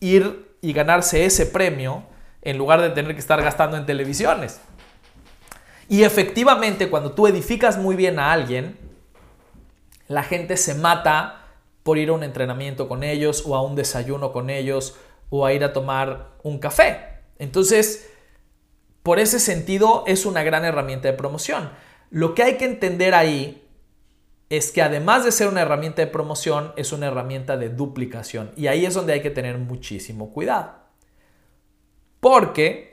ir 0.00 0.56
y 0.62 0.72
ganarse 0.72 1.24
ese 1.24 1.46
premio 1.46 2.04
en 2.42 2.56
lugar 2.56 2.80
de 2.80 2.90
tener 2.90 3.14
que 3.14 3.20
estar 3.20 3.42
gastando 3.42 3.76
en 3.76 3.86
televisiones. 3.86 4.60
Y 5.88 6.04
efectivamente, 6.04 6.88
cuando 6.88 7.12
tú 7.12 7.26
edificas 7.26 7.76
muy 7.76 7.96
bien 7.96 8.18
a 8.18 8.32
alguien, 8.32 8.78
la 10.08 10.22
gente 10.22 10.56
se 10.56 10.74
mata 10.74 11.39
por 11.82 11.98
ir 11.98 12.10
a 12.10 12.12
un 12.12 12.22
entrenamiento 12.22 12.88
con 12.88 13.02
ellos 13.02 13.44
o 13.46 13.56
a 13.56 13.62
un 13.62 13.74
desayuno 13.74 14.32
con 14.32 14.50
ellos 14.50 14.96
o 15.30 15.46
a 15.46 15.52
ir 15.52 15.64
a 15.64 15.72
tomar 15.72 16.36
un 16.42 16.58
café. 16.58 17.20
Entonces, 17.38 18.10
por 19.02 19.18
ese 19.18 19.40
sentido, 19.40 20.04
es 20.06 20.26
una 20.26 20.42
gran 20.42 20.64
herramienta 20.64 21.08
de 21.08 21.16
promoción. 21.16 21.70
Lo 22.10 22.34
que 22.34 22.42
hay 22.42 22.56
que 22.56 22.64
entender 22.64 23.14
ahí 23.14 23.66
es 24.50 24.72
que 24.72 24.82
además 24.82 25.24
de 25.24 25.32
ser 25.32 25.46
una 25.46 25.62
herramienta 25.62 26.02
de 26.02 26.08
promoción, 26.08 26.72
es 26.76 26.92
una 26.92 27.06
herramienta 27.06 27.56
de 27.56 27.68
duplicación. 27.68 28.50
Y 28.56 28.66
ahí 28.66 28.84
es 28.84 28.94
donde 28.94 29.12
hay 29.12 29.22
que 29.22 29.30
tener 29.30 29.56
muchísimo 29.58 30.32
cuidado. 30.32 30.74
Porque 32.18 32.90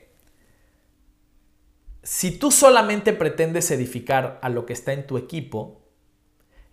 si 2.03 2.37
tú 2.37 2.51
solamente 2.51 3.11
pretendes 3.11 3.69
edificar 3.71 4.39
a 4.41 4.49
lo 4.49 4.65
que 4.65 4.73
está 4.73 4.93
en 4.93 5.07
tu 5.07 5.17
equipo, 5.17 5.76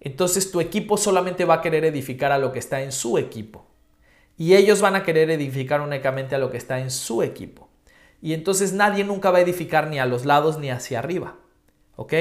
entonces 0.05 0.51
tu 0.51 0.61
equipo 0.61 0.99
solamente 0.99 1.47
va 1.47 1.55
a 1.55 1.63
querer 1.63 1.85
edificar 1.87 2.31
a 2.31 2.39
lo 2.39 2.53
que 2.53 2.59
está 2.59 2.83
en 2.83 2.93
su 2.93 3.17
equipo. 3.17 3.65
Y 4.37 4.55
ellos 4.55 4.83
van 4.83 4.97
a 4.97 5.03
querer 5.03 5.31
edificar 5.31 5.81
únicamente 5.81 6.35
a 6.35 6.39
lo 6.39 6.51
que 6.51 6.59
está 6.59 6.79
en 6.79 6.91
su 6.91 7.23
equipo. 7.23 7.69
Y 8.21 8.35
entonces 8.35 8.75
nadie 8.75 9.03
nunca 9.05 9.31
va 9.31 9.39
a 9.39 9.41
edificar 9.41 9.89
ni 9.89 9.99
a 9.99 10.07
los 10.07 10.27
lados 10.27 10.59
ni 10.59 10.71
hacia 10.71 10.99
arriba. 10.99 11.37
¿Ok? 11.97 12.13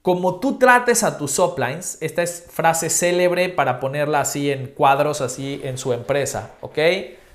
Como 0.00 0.40
tú 0.40 0.58
trates 0.58 1.02
a 1.02 1.18
tus 1.18 1.38
uplines, 1.38 1.98
esta 2.00 2.22
es 2.22 2.46
frase 2.50 2.88
célebre 2.88 3.50
para 3.50 3.78
ponerla 3.78 4.20
así 4.20 4.50
en 4.50 4.68
cuadros, 4.68 5.20
así 5.20 5.60
en 5.64 5.76
su 5.76 5.92
empresa. 5.92 6.54
¿Ok? 6.60 6.78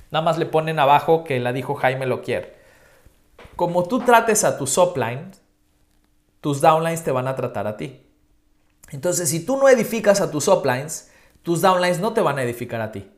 Nada 0.10 0.26
más 0.26 0.40
le 0.40 0.46
ponen 0.48 0.80
abajo 0.80 1.24
que 1.24 1.40
la 1.40 1.54
dijo 1.54 1.76
Jaime 1.76 2.08
Loquier. 2.08 2.56
Como 3.56 3.84
tú 3.84 4.00
trates 4.00 4.44
a 4.44 4.58
tus 4.58 4.76
uplines, 4.78 5.42
tus 6.40 6.62
downlines 6.62 7.04
te 7.04 7.12
van 7.12 7.28
a 7.28 7.36
tratar 7.36 7.68
a 7.68 7.78
ti. 7.78 8.01
Entonces, 8.92 9.30
si 9.30 9.40
tú 9.46 9.58
no 9.58 9.70
edificas 9.70 10.22
a 10.22 10.32
tus 10.32 10.48
uplines, 10.48 11.10
tus 11.44 11.62
downlines 11.62 12.00
no 12.00 12.14
te 12.14 12.22
van 12.22 12.38
a 12.38 12.44
edificar 12.44 12.82
a 12.82 12.92
ti. 12.92 13.10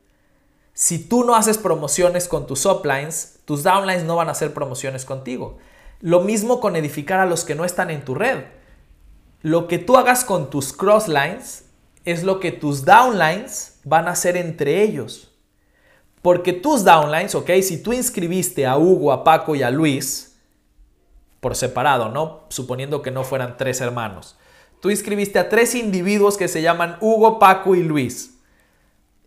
Si 0.73 0.99
tú 0.99 1.23
no 1.23 1.35
haces 1.35 1.57
promociones 1.57 2.27
con 2.27 2.47
tus 2.47 2.65
uplines, 2.65 3.39
tus 3.45 3.63
downlines 3.63 4.03
no 4.03 4.15
van 4.15 4.29
a 4.29 4.31
hacer 4.31 4.53
promociones 4.53 5.05
contigo. 5.05 5.57
Lo 5.99 6.21
mismo 6.21 6.59
con 6.59 6.75
edificar 6.75 7.19
a 7.19 7.25
los 7.25 7.43
que 7.43 7.55
no 7.55 7.65
están 7.65 7.89
en 7.89 8.05
tu 8.05 8.15
red. 8.15 8.45
Lo 9.41 9.67
que 9.67 9.77
tú 9.77 9.97
hagas 9.97 10.23
con 10.23 10.49
tus 10.49 10.73
crosslines 10.73 11.65
es 12.05 12.23
lo 12.23 12.39
que 12.39 12.51
tus 12.51 12.85
downlines 12.85 13.79
van 13.83 14.07
a 14.07 14.11
hacer 14.11 14.37
entre 14.37 14.81
ellos. 14.81 15.31
Porque 16.21 16.53
tus 16.53 16.83
downlines, 16.83 17.35
ok, 17.35 17.49
si 17.61 17.81
tú 17.81 17.93
inscribiste 17.93 18.65
a 18.65 18.77
Hugo, 18.77 19.11
a 19.11 19.23
Paco 19.23 19.55
y 19.55 19.63
a 19.63 19.69
Luis 19.69 20.37
por 21.39 21.55
separado, 21.55 22.09
¿no? 22.09 22.41
Suponiendo 22.49 23.01
que 23.01 23.11
no 23.11 23.23
fueran 23.23 23.57
tres 23.57 23.81
hermanos. 23.81 24.37
Tú 24.83 24.89
inscribiste 24.89 25.39
a 25.39 25.47
tres 25.47 25.75
individuos 25.75 26.35
que 26.35 26.49
se 26.49 26.61
llaman 26.61 26.97
Hugo, 26.99 27.39
Paco 27.39 27.73
y 27.73 27.83
Luis. 27.83 28.31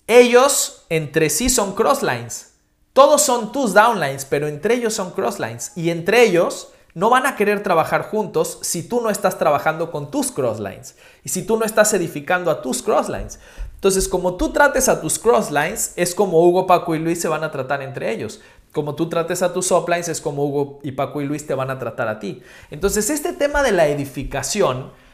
Ellos 0.07 0.85
entre 0.91 1.31
sí 1.31 1.49
son 1.49 1.75
crosslines. 1.75 2.59
Todos 2.93 3.23
son 3.23 3.53
tus 3.53 3.73
downlines, 3.73 4.27
pero 4.27 4.49
entre 4.49 4.75
ellos 4.75 4.93
son 4.93 5.13
crosslines. 5.13 5.73
Y 5.75 5.89
entre 5.89 6.25
ellos 6.25 6.73
no 6.93 7.09
van 7.09 7.25
a 7.25 7.37
querer 7.37 7.63
trabajar 7.63 8.11
juntos 8.11 8.59
si 8.61 8.87
tú 8.87 9.01
no 9.01 9.09
estás 9.09 9.39
trabajando 9.39 9.91
con 9.91 10.11
tus 10.11 10.31
crosslines. 10.31 10.95
Y 11.25 11.31
si 11.31 11.47
tú 11.47 11.57
no 11.57 11.65
estás 11.65 11.95
edificando 11.95 12.51
a 12.51 12.61
tus 12.61 12.83
crosslines. 12.83 13.39
Entonces, 13.77 14.09
como 14.09 14.35
tú 14.35 14.53
trates 14.53 14.91
a 14.91 15.01
tus 15.01 15.19
crosslines, 15.19 15.95
es 15.97 16.15
como 16.15 16.47
Hugo, 16.47 16.67
Paco 16.67 16.95
y 16.95 16.99
Luis 16.99 17.19
se 17.19 17.29
van 17.29 17.45
a 17.45 17.51
tratar 17.51 17.81
entre 17.81 18.13
ellos. 18.13 18.43
Como 18.73 18.95
tú 18.95 19.09
trates 19.09 19.41
a 19.41 19.55
tus 19.55 19.71
uplines, 19.71 20.09
es 20.09 20.21
como 20.21 20.45
Hugo 20.45 20.81
y 20.83 20.93
Paco 20.93 21.23
y 21.23 21.25
Luis 21.25 21.47
te 21.47 21.55
van 21.55 21.71
a 21.71 21.79
tratar 21.79 22.09
a 22.09 22.19
ti. 22.19 22.43
Entonces, 22.71 23.09
este 23.09 23.33
tema 23.33 23.63
de 23.63 23.73
la 23.73 23.87
edificación 23.87 25.06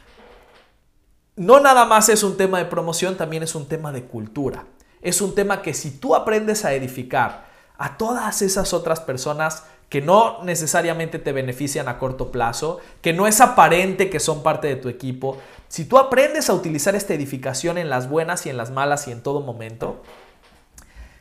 no 1.36 1.60
nada 1.60 1.84
más 1.84 2.08
es 2.08 2.22
un 2.22 2.36
tema 2.36 2.58
de 2.58 2.66
promoción, 2.66 3.16
también 3.16 3.42
es 3.42 3.54
un 3.54 3.66
tema 3.66 3.92
de 3.92 4.04
cultura. 4.04 4.66
Es 5.00 5.20
un 5.20 5.34
tema 5.34 5.62
que 5.62 5.74
si 5.74 5.90
tú 5.90 6.14
aprendes 6.14 6.64
a 6.64 6.74
edificar 6.74 7.46
a 7.78 7.96
todas 7.96 8.42
esas 8.42 8.72
otras 8.72 9.00
personas 9.00 9.64
que 9.88 10.00
no 10.00 10.42
necesariamente 10.44 11.18
te 11.18 11.32
benefician 11.32 11.88
a 11.88 11.98
corto 11.98 12.30
plazo, 12.30 12.80
que 13.02 13.12
no 13.12 13.26
es 13.26 13.40
aparente 13.40 14.08
que 14.08 14.20
son 14.20 14.42
parte 14.42 14.68
de 14.68 14.76
tu 14.76 14.88
equipo, 14.88 15.36
si 15.68 15.84
tú 15.84 15.98
aprendes 15.98 16.48
a 16.48 16.54
utilizar 16.54 16.94
esta 16.94 17.14
edificación 17.14 17.76
en 17.76 17.90
las 17.90 18.08
buenas 18.08 18.46
y 18.46 18.50
en 18.50 18.56
las 18.56 18.70
malas 18.70 19.08
y 19.08 19.12
en 19.12 19.22
todo 19.22 19.40
momento, 19.40 20.02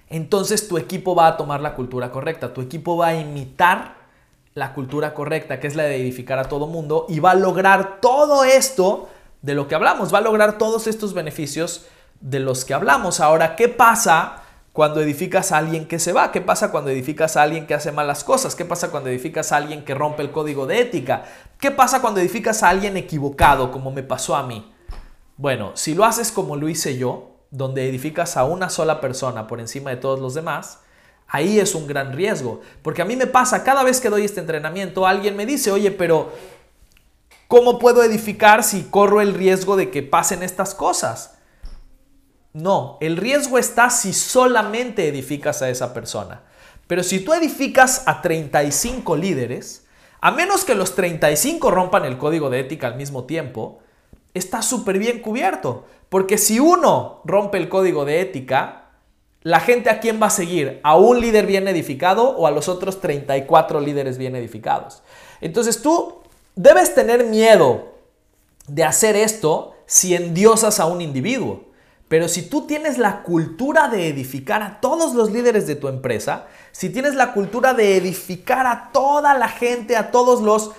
entonces 0.10 0.68
tu 0.68 0.78
equipo 0.78 1.16
va 1.16 1.28
a 1.28 1.38
tomar 1.38 1.62
la 1.62 1.74
cultura 1.74 2.12
correcta, 2.12 2.54
tu 2.54 2.62
equipo 2.62 2.98
va 2.98 3.08
a 3.08 3.16
imitar 3.16 3.96
la 4.54 4.74
cultura 4.74 5.14
correcta, 5.14 5.60
que 5.60 5.68
es 5.68 5.76
la 5.76 5.84
de 5.84 5.96
edificar 5.96 6.38
a 6.38 6.46
todo 6.46 6.68
mundo, 6.68 7.06
y 7.10 7.20
va 7.20 7.32
a 7.32 7.36
lograr 7.36 8.00
todo 8.02 8.44
esto 8.44 9.10
de 9.42 9.56
lo 9.56 9.68
que 9.68 9.76
hablamos, 9.76 10.14
va 10.14 10.20
a 10.20 10.22
lograr 10.22 10.58
todos 10.58 10.88
estos 10.88 11.14
beneficios 11.14 11.86
de 12.20 12.40
los 12.40 12.66
que 12.66 12.74
hablamos. 12.74 13.20
Ahora, 13.20 13.56
¿qué 13.56 13.68
pasa 13.68 14.44
cuando 14.74 15.02
edificas 15.02 15.52
a 15.52 15.58
alguien 15.58 15.88
que 15.88 16.00
se 16.00 16.14
va? 16.14 16.32
¿Qué 16.32 16.42
pasa 16.42 16.72
cuando 16.72 16.92
edificas 16.92 17.36
a 17.36 17.42
alguien 17.42 17.68
que 17.68 17.74
hace 17.74 17.92
malas 17.92 18.24
cosas? 18.24 18.56
¿Qué 18.56 18.66
pasa 18.66 18.92
cuando 18.92 19.10
edificas 19.10 19.52
a 19.52 19.58
alguien 19.58 19.84
que 19.84 19.96
rompe 19.96 20.22
el 20.22 20.32
código 20.32 20.66
de 20.68 20.80
ética? 20.80 21.24
¿Qué 21.60 21.72
pasa 21.72 22.02
cuando 22.02 22.20
edificas 22.20 22.64
a 22.64 22.70
alguien 22.70 22.96
equivocado, 22.98 23.72
como 23.72 23.92
me 23.92 24.04
pasó 24.04 24.36
a 24.36 24.44
mí? 24.44 24.72
Bueno, 25.38 25.72
si 25.74 25.96
lo 25.96 26.06
haces 26.06 26.32
como 26.32 26.56
lo 26.56 26.70
hice 26.70 26.98
yo, 26.98 27.32
donde 27.50 27.90
edificas 27.90 28.38
a 28.38 28.46
una 28.46 28.70
sola 28.70 29.02
persona 29.02 29.48
por 29.48 29.60
encima 29.60 29.90
de 29.90 29.98
todos 29.98 30.20
los 30.20 30.34
demás, 30.34 30.80
ahí 31.28 31.60
es 31.60 31.76
un 31.76 31.88
gran 31.88 32.14
riesgo. 32.14 32.62
Porque 32.82 33.02
a 33.02 33.06
mí 33.06 33.16
me 33.16 33.28
pasa, 33.28 33.64
cada 33.64 33.84
vez 33.84 34.00
que 34.00 34.10
doy 34.10 34.24
este 34.24 34.40
entrenamiento, 34.40 35.06
alguien 35.06 35.36
me 35.36 35.46
dice, 35.46 35.72
oye, 35.72 35.92
pero 35.92 36.32
¿Cómo 37.52 37.80
puedo 37.80 38.02
edificar 38.02 38.64
si 38.64 38.84
corro 38.84 39.20
el 39.20 39.34
riesgo 39.34 39.76
de 39.76 39.92
que 39.92 40.04
pasen 40.04 40.42
estas 40.42 40.74
cosas? 40.74 41.38
No, 42.54 42.98
el 43.02 43.18
riesgo 43.18 43.58
está 43.58 43.90
si 43.90 44.14
solamente 44.14 45.10
edificas 45.10 45.62
a 45.62 45.70
esa 45.70 45.94
persona. 45.94 46.44
Pero 46.88 47.04
si 47.04 47.20
tú 47.20 47.34
edificas 47.34 48.04
a 48.06 48.22
35 48.22 49.18
líderes, 49.18 49.86
a 50.22 50.32
menos 50.32 50.64
que 50.64 50.76
los 50.76 50.96
35 50.96 51.72
rompan 51.72 52.06
el 52.06 52.18
código 52.18 52.50
de 52.50 52.62
ética 52.62 52.88
al 52.88 52.96
mismo 52.96 53.26
tiempo, 53.26 53.80
está 54.34 54.62
súper 54.62 54.98
bien 54.98 55.20
cubierto. 55.20 55.84
Porque 56.08 56.38
si 56.38 56.58
uno 56.62 57.20
rompe 57.26 57.58
el 57.58 57.68
código 57.68 58.06
de 58.06 58.22
ética, 58.22 58.92
la 59.42 59.60
gente 59.60 59.90
a 59.90 60.00
quién 60.00 60.22
va 60.22 60.28
a 60.28 60.30
seguir? 60.30 60.80
¿A 60.84 60.96
un 60.96 61.20
líder 61.20 61.48
bien 61.48 61.68
edificado 61.68 62.30
o 62.30 62.48
a 62.48 62.52
los 62.52 62.70
otros 62.70 63.02
34 63.02 63.82
líderes 63.82 64.18
bien 64.18 64.38
edificados? 64.38 65.04
Entonces 65.42 65.82
tú 65.82 66.21
Debes 66.62 66.94
tener 66.94 67.26
miedo 67.26 67.96
de 68.68 68.84
hacer 68.84 69.16
esto 69.16 69.74
si 69.88 70.14
endiosas 70.14 70.80
a 70.80 70.86
un 70.86 71.02
individuo. 71.02 71.64
Pero 72.08 72.28
si 72.28 72.44
tú 72.44 72.68
tienes 72.68 73.00
la 73.00 73.24
cultura 73.24 73.88
de 73.88 74.08
edificar 74.08 74.62
a 74.62 74.80
todos 74.80 75.16
los 75.16 75.32
líderes 75.32 75.66
de 75.66 75.76
tu 75.76 75.88
empresa, 75.88 76.46
si 76.72 76.92
tienes 76.92 77.16
la 77.16 77.34
cultura 77.34 77.74
de 77.74 77.98
edificar 77.98 78.68
a 78.68 78.92
toda 78.94 79.34
la 79.34 79.48
gente, 79.48 79.96
a 79.96 80.12
todos 80.12 80.42
los 80.42 80.70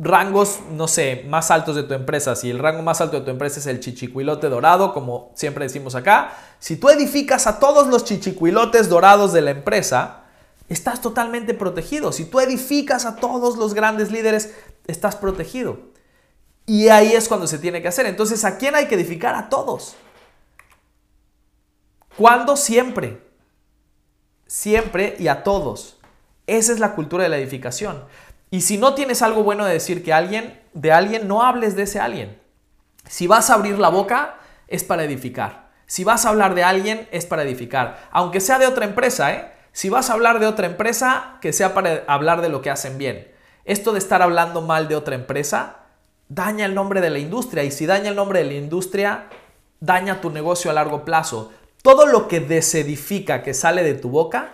rangos, 0.00 0.60
no 0.70 0.86
sé, 0.86 1.24
más 1.26 1.50
altos 1.50 1.74
de 1.74 1.82
tu 1.82 1.94
empresa, 1.94 2.36
si 2.36 2.48
el 2.48 2.60
rango 2.60 2.82
más 2.82 3.00
alto 3.00 3.18
de 3.18 3.24
tu 3.24 3.32
empresa 3.32 3.58
es 3.58 3.66
el 3.66 3.80
chichicuilote 3.80 4.48
dorado, 4.48 4.94
como 4.94 5.32
siempre 5.34 5.64
decimos 5.64 5.96
acá, 5.96 6.32
si 6.60 6.76
tú 6.76 6.90
edificas 6.90 7.48
a 7.48 7.58
todos 7.58 7.88
los 7.88 8.04
chichicuilotes 8.04 8.88
dorados 8.88 9.32
de 9.32 9.40
la 9.40 9.50
empresa, 9.50 10.27
estás 10.68 11.00
totalmente 11.00 11.54
protegido. 11.54 12.12
Si 12.12 12.24
tú 12.24 12.40
edificas 12.40 13.04
a 13.06 13.16
todos 13.16 13.56
los 13.56 13.74
grandes 13.74 14.10
líderes, 14.10 14.54
estás 14.86 15.16
protegido. 15.16 15.78
Y 16.66 16.88
ahí 16.88 17.12
es 17.12 17.28
cuando 17.28 17.46
se 17.46 17.58
tiene 17.58 17.80
que 17.80 17.88
hacer. 17.88 18.06
Entonces, 18.06 18.44
¿a 18.44 18.58
quién 18.58 18.74
hay 18.74 18.86
que 18.86 18.94
edificar? 18.94 19.34
A 19.34 19.48
todos. 19.48 19.96
¿Cuándo? 22.16 22.56
Siempre. 22.56 23.22
siempre 24.46 25.16
y 25.18 25.28
a 25.28 25.44
todos. 25.44 25.98
Esa 26.46 26.72
es 26.72 26.80
la 26.80 26.94
cultura 26.94 27.22
de 27.22 27.28
la 27.28 27.38
edificación. 27.38 28.04
Y 28.50 28.62
si 28.62 28.78
no 28.78 28.94
tienes 28.94 29.22
algo 29.22 29.44
bueno 29.44 29.64
de 29.66 29.74
decir 29.74 30.02
que 30.02 30.12
alguien, 30.12 30.60
de 30.72 30.92
alguien, 30.92 31.28
no 31.28 31.42
hables 31.42 31.76
de 31.76 31.82
ese 31.82 32.00
alguien. 32.00 32.40
Si 33.06 33.26
vas 33.26 33.50
a 33.50 33.54
abrir 33.54 33.78
la 33.78 33.90
boca, 33.90 34.36
es 34.66 34.84
para 34.84 35.04
edificar. 35.04 35.70
Si 35.86 36.04
vas 36.04 36.24
a 36.24 36.30
hablar 36.30 36.54
de 36.54 36.64
alguien, 36.64 37.08
es 37.12 37.26
para 37.26 37.42
edificar. 37.42 38.08
Aunque 38.10 38.40
sea 38.40 38.58
de 38.58 38.66
otra 38.66 38.84
empresa, 38.84 39.32
¿eh? 39.32 39.52
Si 39.72 39.88
vas 39.88 40.10
a 40.10 40.14
hablar 40.14 40.40
de 40.40 40.46
otra 40.46 40.66
empresa, 40.66 41.38
que 41.40 41.52
sea 41.52 41.74
para 41.74 42.04
hablar 42.06 42.40
de 42.42 42.48
lo 42.48 42.62
que 42.62 42.70
hacen 42.70 42.98
bien. 42.98 43.30
Esto 43.64 43.92
de 43.92 43.98
estar 43.98 44.22
hablando 44.22 44.62
mal 44.62 44.88
de 44.88 44.96
otra 44.96 45.14
empresa 45.14 45.78
daña 46.28 46.66
el 46.66 46.74
nombre 46.74 47.00
de 47.00 47.10
la 47.10 47.18
industria 47.18 47.64
y 47.64 47.70
si 47.70 47.86
daña 47.86 48.10
el 48.10 48.16
nombre 48.16 48.40
de 48.40 48.46
la 48.46 48.54
industria, 48.54 49.28
daña 49.80 50.20
tu 50.20 50.30
negocio 50.30 50.70
a 50.70 50.74
largo 50.74 51.04
plazo. 51.04 51.52
Todo 51.82 52.06
lo 52.06 52.28
que 52.28 52.40
desedifica 52.40 53.42
que 53.42 53.54
sale 53.54 53.82
de 53.82 53.94
tu 53.94 54.10
boca, 54.10 54.52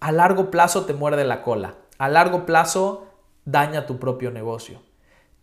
a 0.00 0.12
largo 0.12 0.50
plazo 0.50 0.84
te 0.84 0.92
muerde 0.92 1.24
la 1.24 1.42
cola. 1.42 1.76
A 1.98 2.08
largo 2.08 2.44
plazo 2.44 3.06
daña 3.44 3.86
tu 3.86 3.98
propio 3.98 4.30
negocio. 4.30 4.82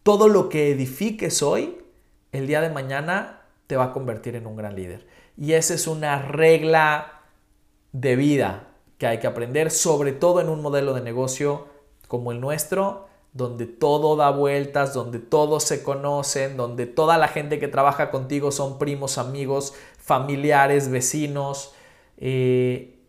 Todo 0.04 0.28
lo 0.28 0.50
que 0.50 0.72
edifiques 0.72 1.42
hoy, 1.42 1.82
el 2.32 2.48
día 2.48 2.62
de 2.62 2.70
mañana 2.70 3.42
te 3.68 3.76
va 3.76 3.86
a 3.86 3.92
convertir 3.92 4.36
en 4.36 4.46
un 4.48 4.56
gran 4.56 4.76
líder. 4.76 5.08
Y 5.38 5.54
esa 5.54 5.74
es 5.74 5.88
una 5.88 6.22
regla 6.22 7.22
de 7.92 8.16
vida 8.16 8.68
que 9.02 9.08
hay 9.08 9.18
que 9.18 9.26
aprender, 9.26 9.72
sobre 9.72 10.12
todo 10.12 10.42
en 10.42 10.50
un 10.50 10.62
modelo 10.62 10.94
de 10.94 11.02
negocio 11.02 11.66
como 12.08 12.32
el 12.32 12.40
nuestro, 12.40 13.08
donde 13.34 13.66
todo 13.66 14.16
da 14.16 14.30
vueltas, 14.30 14.94
donde 14.94 15.18
todos 15.18 15.64
se 15.64 15.82
conocen, 15.82 16.56
donde 16.56 16.86
toda 16.86 17.18
la 17.18 17.28
gente 17.28 17.58
que 17.58 17.68
trabaja 17.68 18.12
contigo 18.12 18.52
son 18.52 18.78
primos, 18.78 19.18
amigos, 19.18 19.74
familiares, 19.98 20.92
vecinos. 20.92 21.74
Eh, 22.18 23.00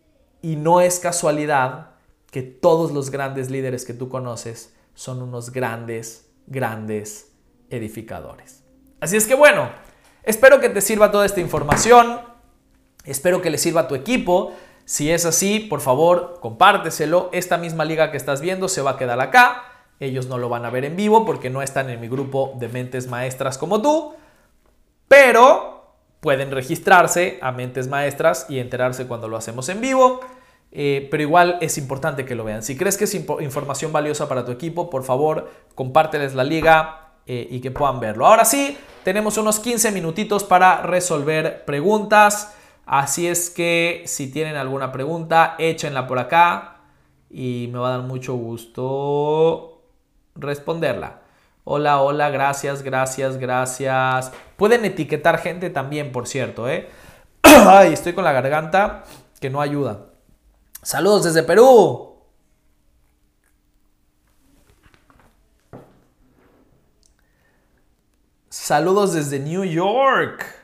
y 0.40 0.56
no 0.56 0.80
es 0.80 0.98
casualidad 0.98 1.90
que 2.30 2.40
todos 2.40 2.92
los 2.92 3.10
grandes 3.10 3.50
líderes 3.50 3.84
que 3.84 3.92
tú 3.92 4.08
conoces 4.08 4.74
son 4.94 5.20
unos 5.20 5.52
grandes, 5.52 6.30
grandes 6.46 7.32
edificadores. 7.68 8.64
Así 8.98 9.18
es 9.18 9.26
que 9.26 9.34
bueno, 9.34 9.68
espero 10.22 10.58
que 10.58 10.70
te 10.70 10.80
sirva 10.80 11.10
toda 11.10 11.26
esta 11.26 11.42
información, 11.42 12.22
espero 13.04 13.42
que 13.42 13.50
le 13.50 13.58
sirva 13.58 13.82
a 13.82 13.88
tu 13.88 13.94
equipo. 13.94 14.54
Si 14.84 15.10
es 15.10 15.24
así, 15.24 15.60
por 15.60 15.80
favor, 15.80 16.38
compárteselo. 16.40 17.30
Esta 17.32 17.58
misma 17.58 17.84
liga 17.84 18.10
que 18.10 18.16
estás 18.16 18.40
viendo 18.40 18.68
se 18.68 18.82
va 18.82 18.92
a 18.92 18.96
quedar 18.96 19.20
acá. 19.20 19.64
Ellos 20.00 20.26
no 20.26 20.38
lo 20.38 20.48
van 20.48 20.64
a 20.64 20.70
ver 20.70 20.84
en 20.84 20.96
vivo 20.96 21.24
porque 21.24 21.50
no 21.50 21.62
están 21.62 21.88
en 21.88 22.00
mi 22.00 22.08
grupo 22.08 22.54
de 22.58 22.68
mentes 22.68 23.06
maestras 23.06 23.56
como 23.56 23.80
tú, 23.80 24.14
pero 25.06 25.94
pueden 26.20 26.50
registrarse 26.50 27.38
a 27.40 27.52
mentes 27.52 27.88
maestras 27.88 28.46
y 28.48 28.58
enterarse 28.58 29.06
cuando 29.06 29.28
lo 29.28 29.36
hacemos 29.36 29.68
en 29.68 29.80
vivo. 29.80 30.20
Eh, 30.74 31.06
pero 31.10 31.22
igual 31.22 31.58
es 31.60 31.76
importante 31.76 32.24
que 32.24 32.34
lo 32.34 32.44
vean. 32.44 32.62
Si 32.62 32.76
crees 32.76 32.96
que 32.96 33.04
es 33.04 33.14
información 33.14 33.92
valiosa 33.92 34.28
para 34.28 34.44
tu 34.44 34.52
equipo, 34.52 34.88
por 34.88 35.04
favor, 35.04 35.50
compárteles 35.74 36.34
la 36.34 36.44
liga 36.44 37.12
eh, 37.26 37.46
y 37.50 37.60
que 37.60 37.70
puedan 37.70 38.00
verlo. 38.00 38.26
Ahora 38.26 38.44
sí, 38.44 38.76
tenemos 39.04 39.36
unos 39.36 39.60
15 39.60 39.92
minutitos 39.92 40.44
para 40.44 40.82
resolver 40.82 41.64
preguntas. 41.64 42.54
Así 42.84 43.28
es 43.28 43.50
que 43.50 44.02
si 44.06 44.30
tienen 44.30 44.56
alguna 44.56 44.92
pregunta, 44.92 45.54
échenla 45.58 46.06
por 46.06 46.18
acá 46.18 46.76
y 47.30 47.68
me 47.72 47.78
va 47.78 47.88
a 47.88 47.98
dar 47.98 48.02
mucho 48.02 48.34
gusto 48.34 49.82
responderla. 50.34 51.20
Hola, 51.64 52.00
hola, 52.00 52.28
gracias, 52.30 52.82
gracias, 52.82 53.38
gracias. 53.38 54.32
Pueden 54.56 54.84
etiquetar 54.84 55.38
gente 55.38 55.70
también, 55.70 56.10
por 56.10 56.26
cierto, 56.26 56.68
¿eh? 56.68 56.88
Ay, 57.42 57.92
estoy 57.92 58.14
con 58.14 58.24
la 58.24 58.32
garganta 58.32 59.04
que 59.40 59.48
no 59.48 59.60
ayuda. 59.60 60.06
Saludos 60.82 61.24
desde 61.24 61.44
Perú. 61.44 62.16
Saludos 68.48 69.14
desde 69.14 69.38
New 69.38 69.64
York. 69.64 70.61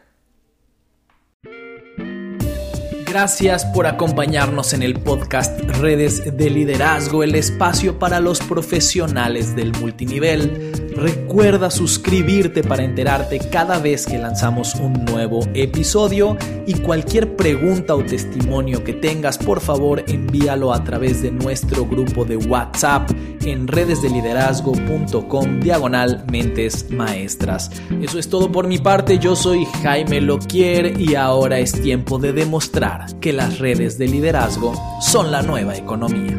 Gracias 3.08 3.64
por 3.64 3.86
acompañarnos 3.86 4.74
en 4.74 4.82
el 4.82 5.00
podcast 5.00 5.58
Redes 5.80 6.36
de 6.36 6.50
Liderazgo, 6.50 7.22
el 7.22 7.34
espacio 7.36 7.98
para 7.98 8.20
los 8.20 8.40
profesionales 8.40 9.56
del 9.56 9.72
multinivel. 9.72 10.87
Recuerda 10.98 11.70
suscribirte 11.70 12.64
para 12.64 12.82
enterarte 12.82 13.38
cada 13.38 13.78
vez 13.78 14.04
que 14.04 14.18
lanzamos 14.18 14.74
un 14.74 15.04
nuevo 15.04 15.46
episodio 15.54 16.36
y 16.66 16.74
cualquier 16.74 17.36
pregunta 17.36 17.94
o 17.94 18.04
testimonio 18.04 18.82
que 18.82 18.94
tengas, 18.94 19.38
por 19.38 19.60
favor 19.60 20.02
envíalo 20.08 20.72
a 20.72 20.82
través 20.82 21.22
de 21.22 21.30
nuestro 21.30 21.86
grupo 21.86 22.24
de 22.24 22.36
WhatsApp 22.36 23.08
en 23.44 23.68
redesdeliderazgo.com 23.68 25.60
diagonal 25.60 26.24
mentes 26.32 26.90
maestras. 26.90 27.70
Eso 28.02 28.18
es 28.18 28.28
todo 28.28 28.50
por 28.50 28.66
mi 28.66 28.78
parte, 28.78 29.20
yo 29.20 29.36
soy 29.36 29.66
Jaime 29.84 30.20
Loquier 30.20 31.00
y 31.00 31.14
ahora 31.14 31.60
es 31.60 31.80
tiempo 31.80 32.18
de 32.18 32.32
demostrar 32.32 33.06
que 33.20 33.32
las 33.32 33.60
redes 33.60 33.98
de 33.98 34.08
liderazgo 34.08 34.72
son 35.00 35.30
la 35.30 35.42
nueva 35.42 35.76
economía. 35.76 36.36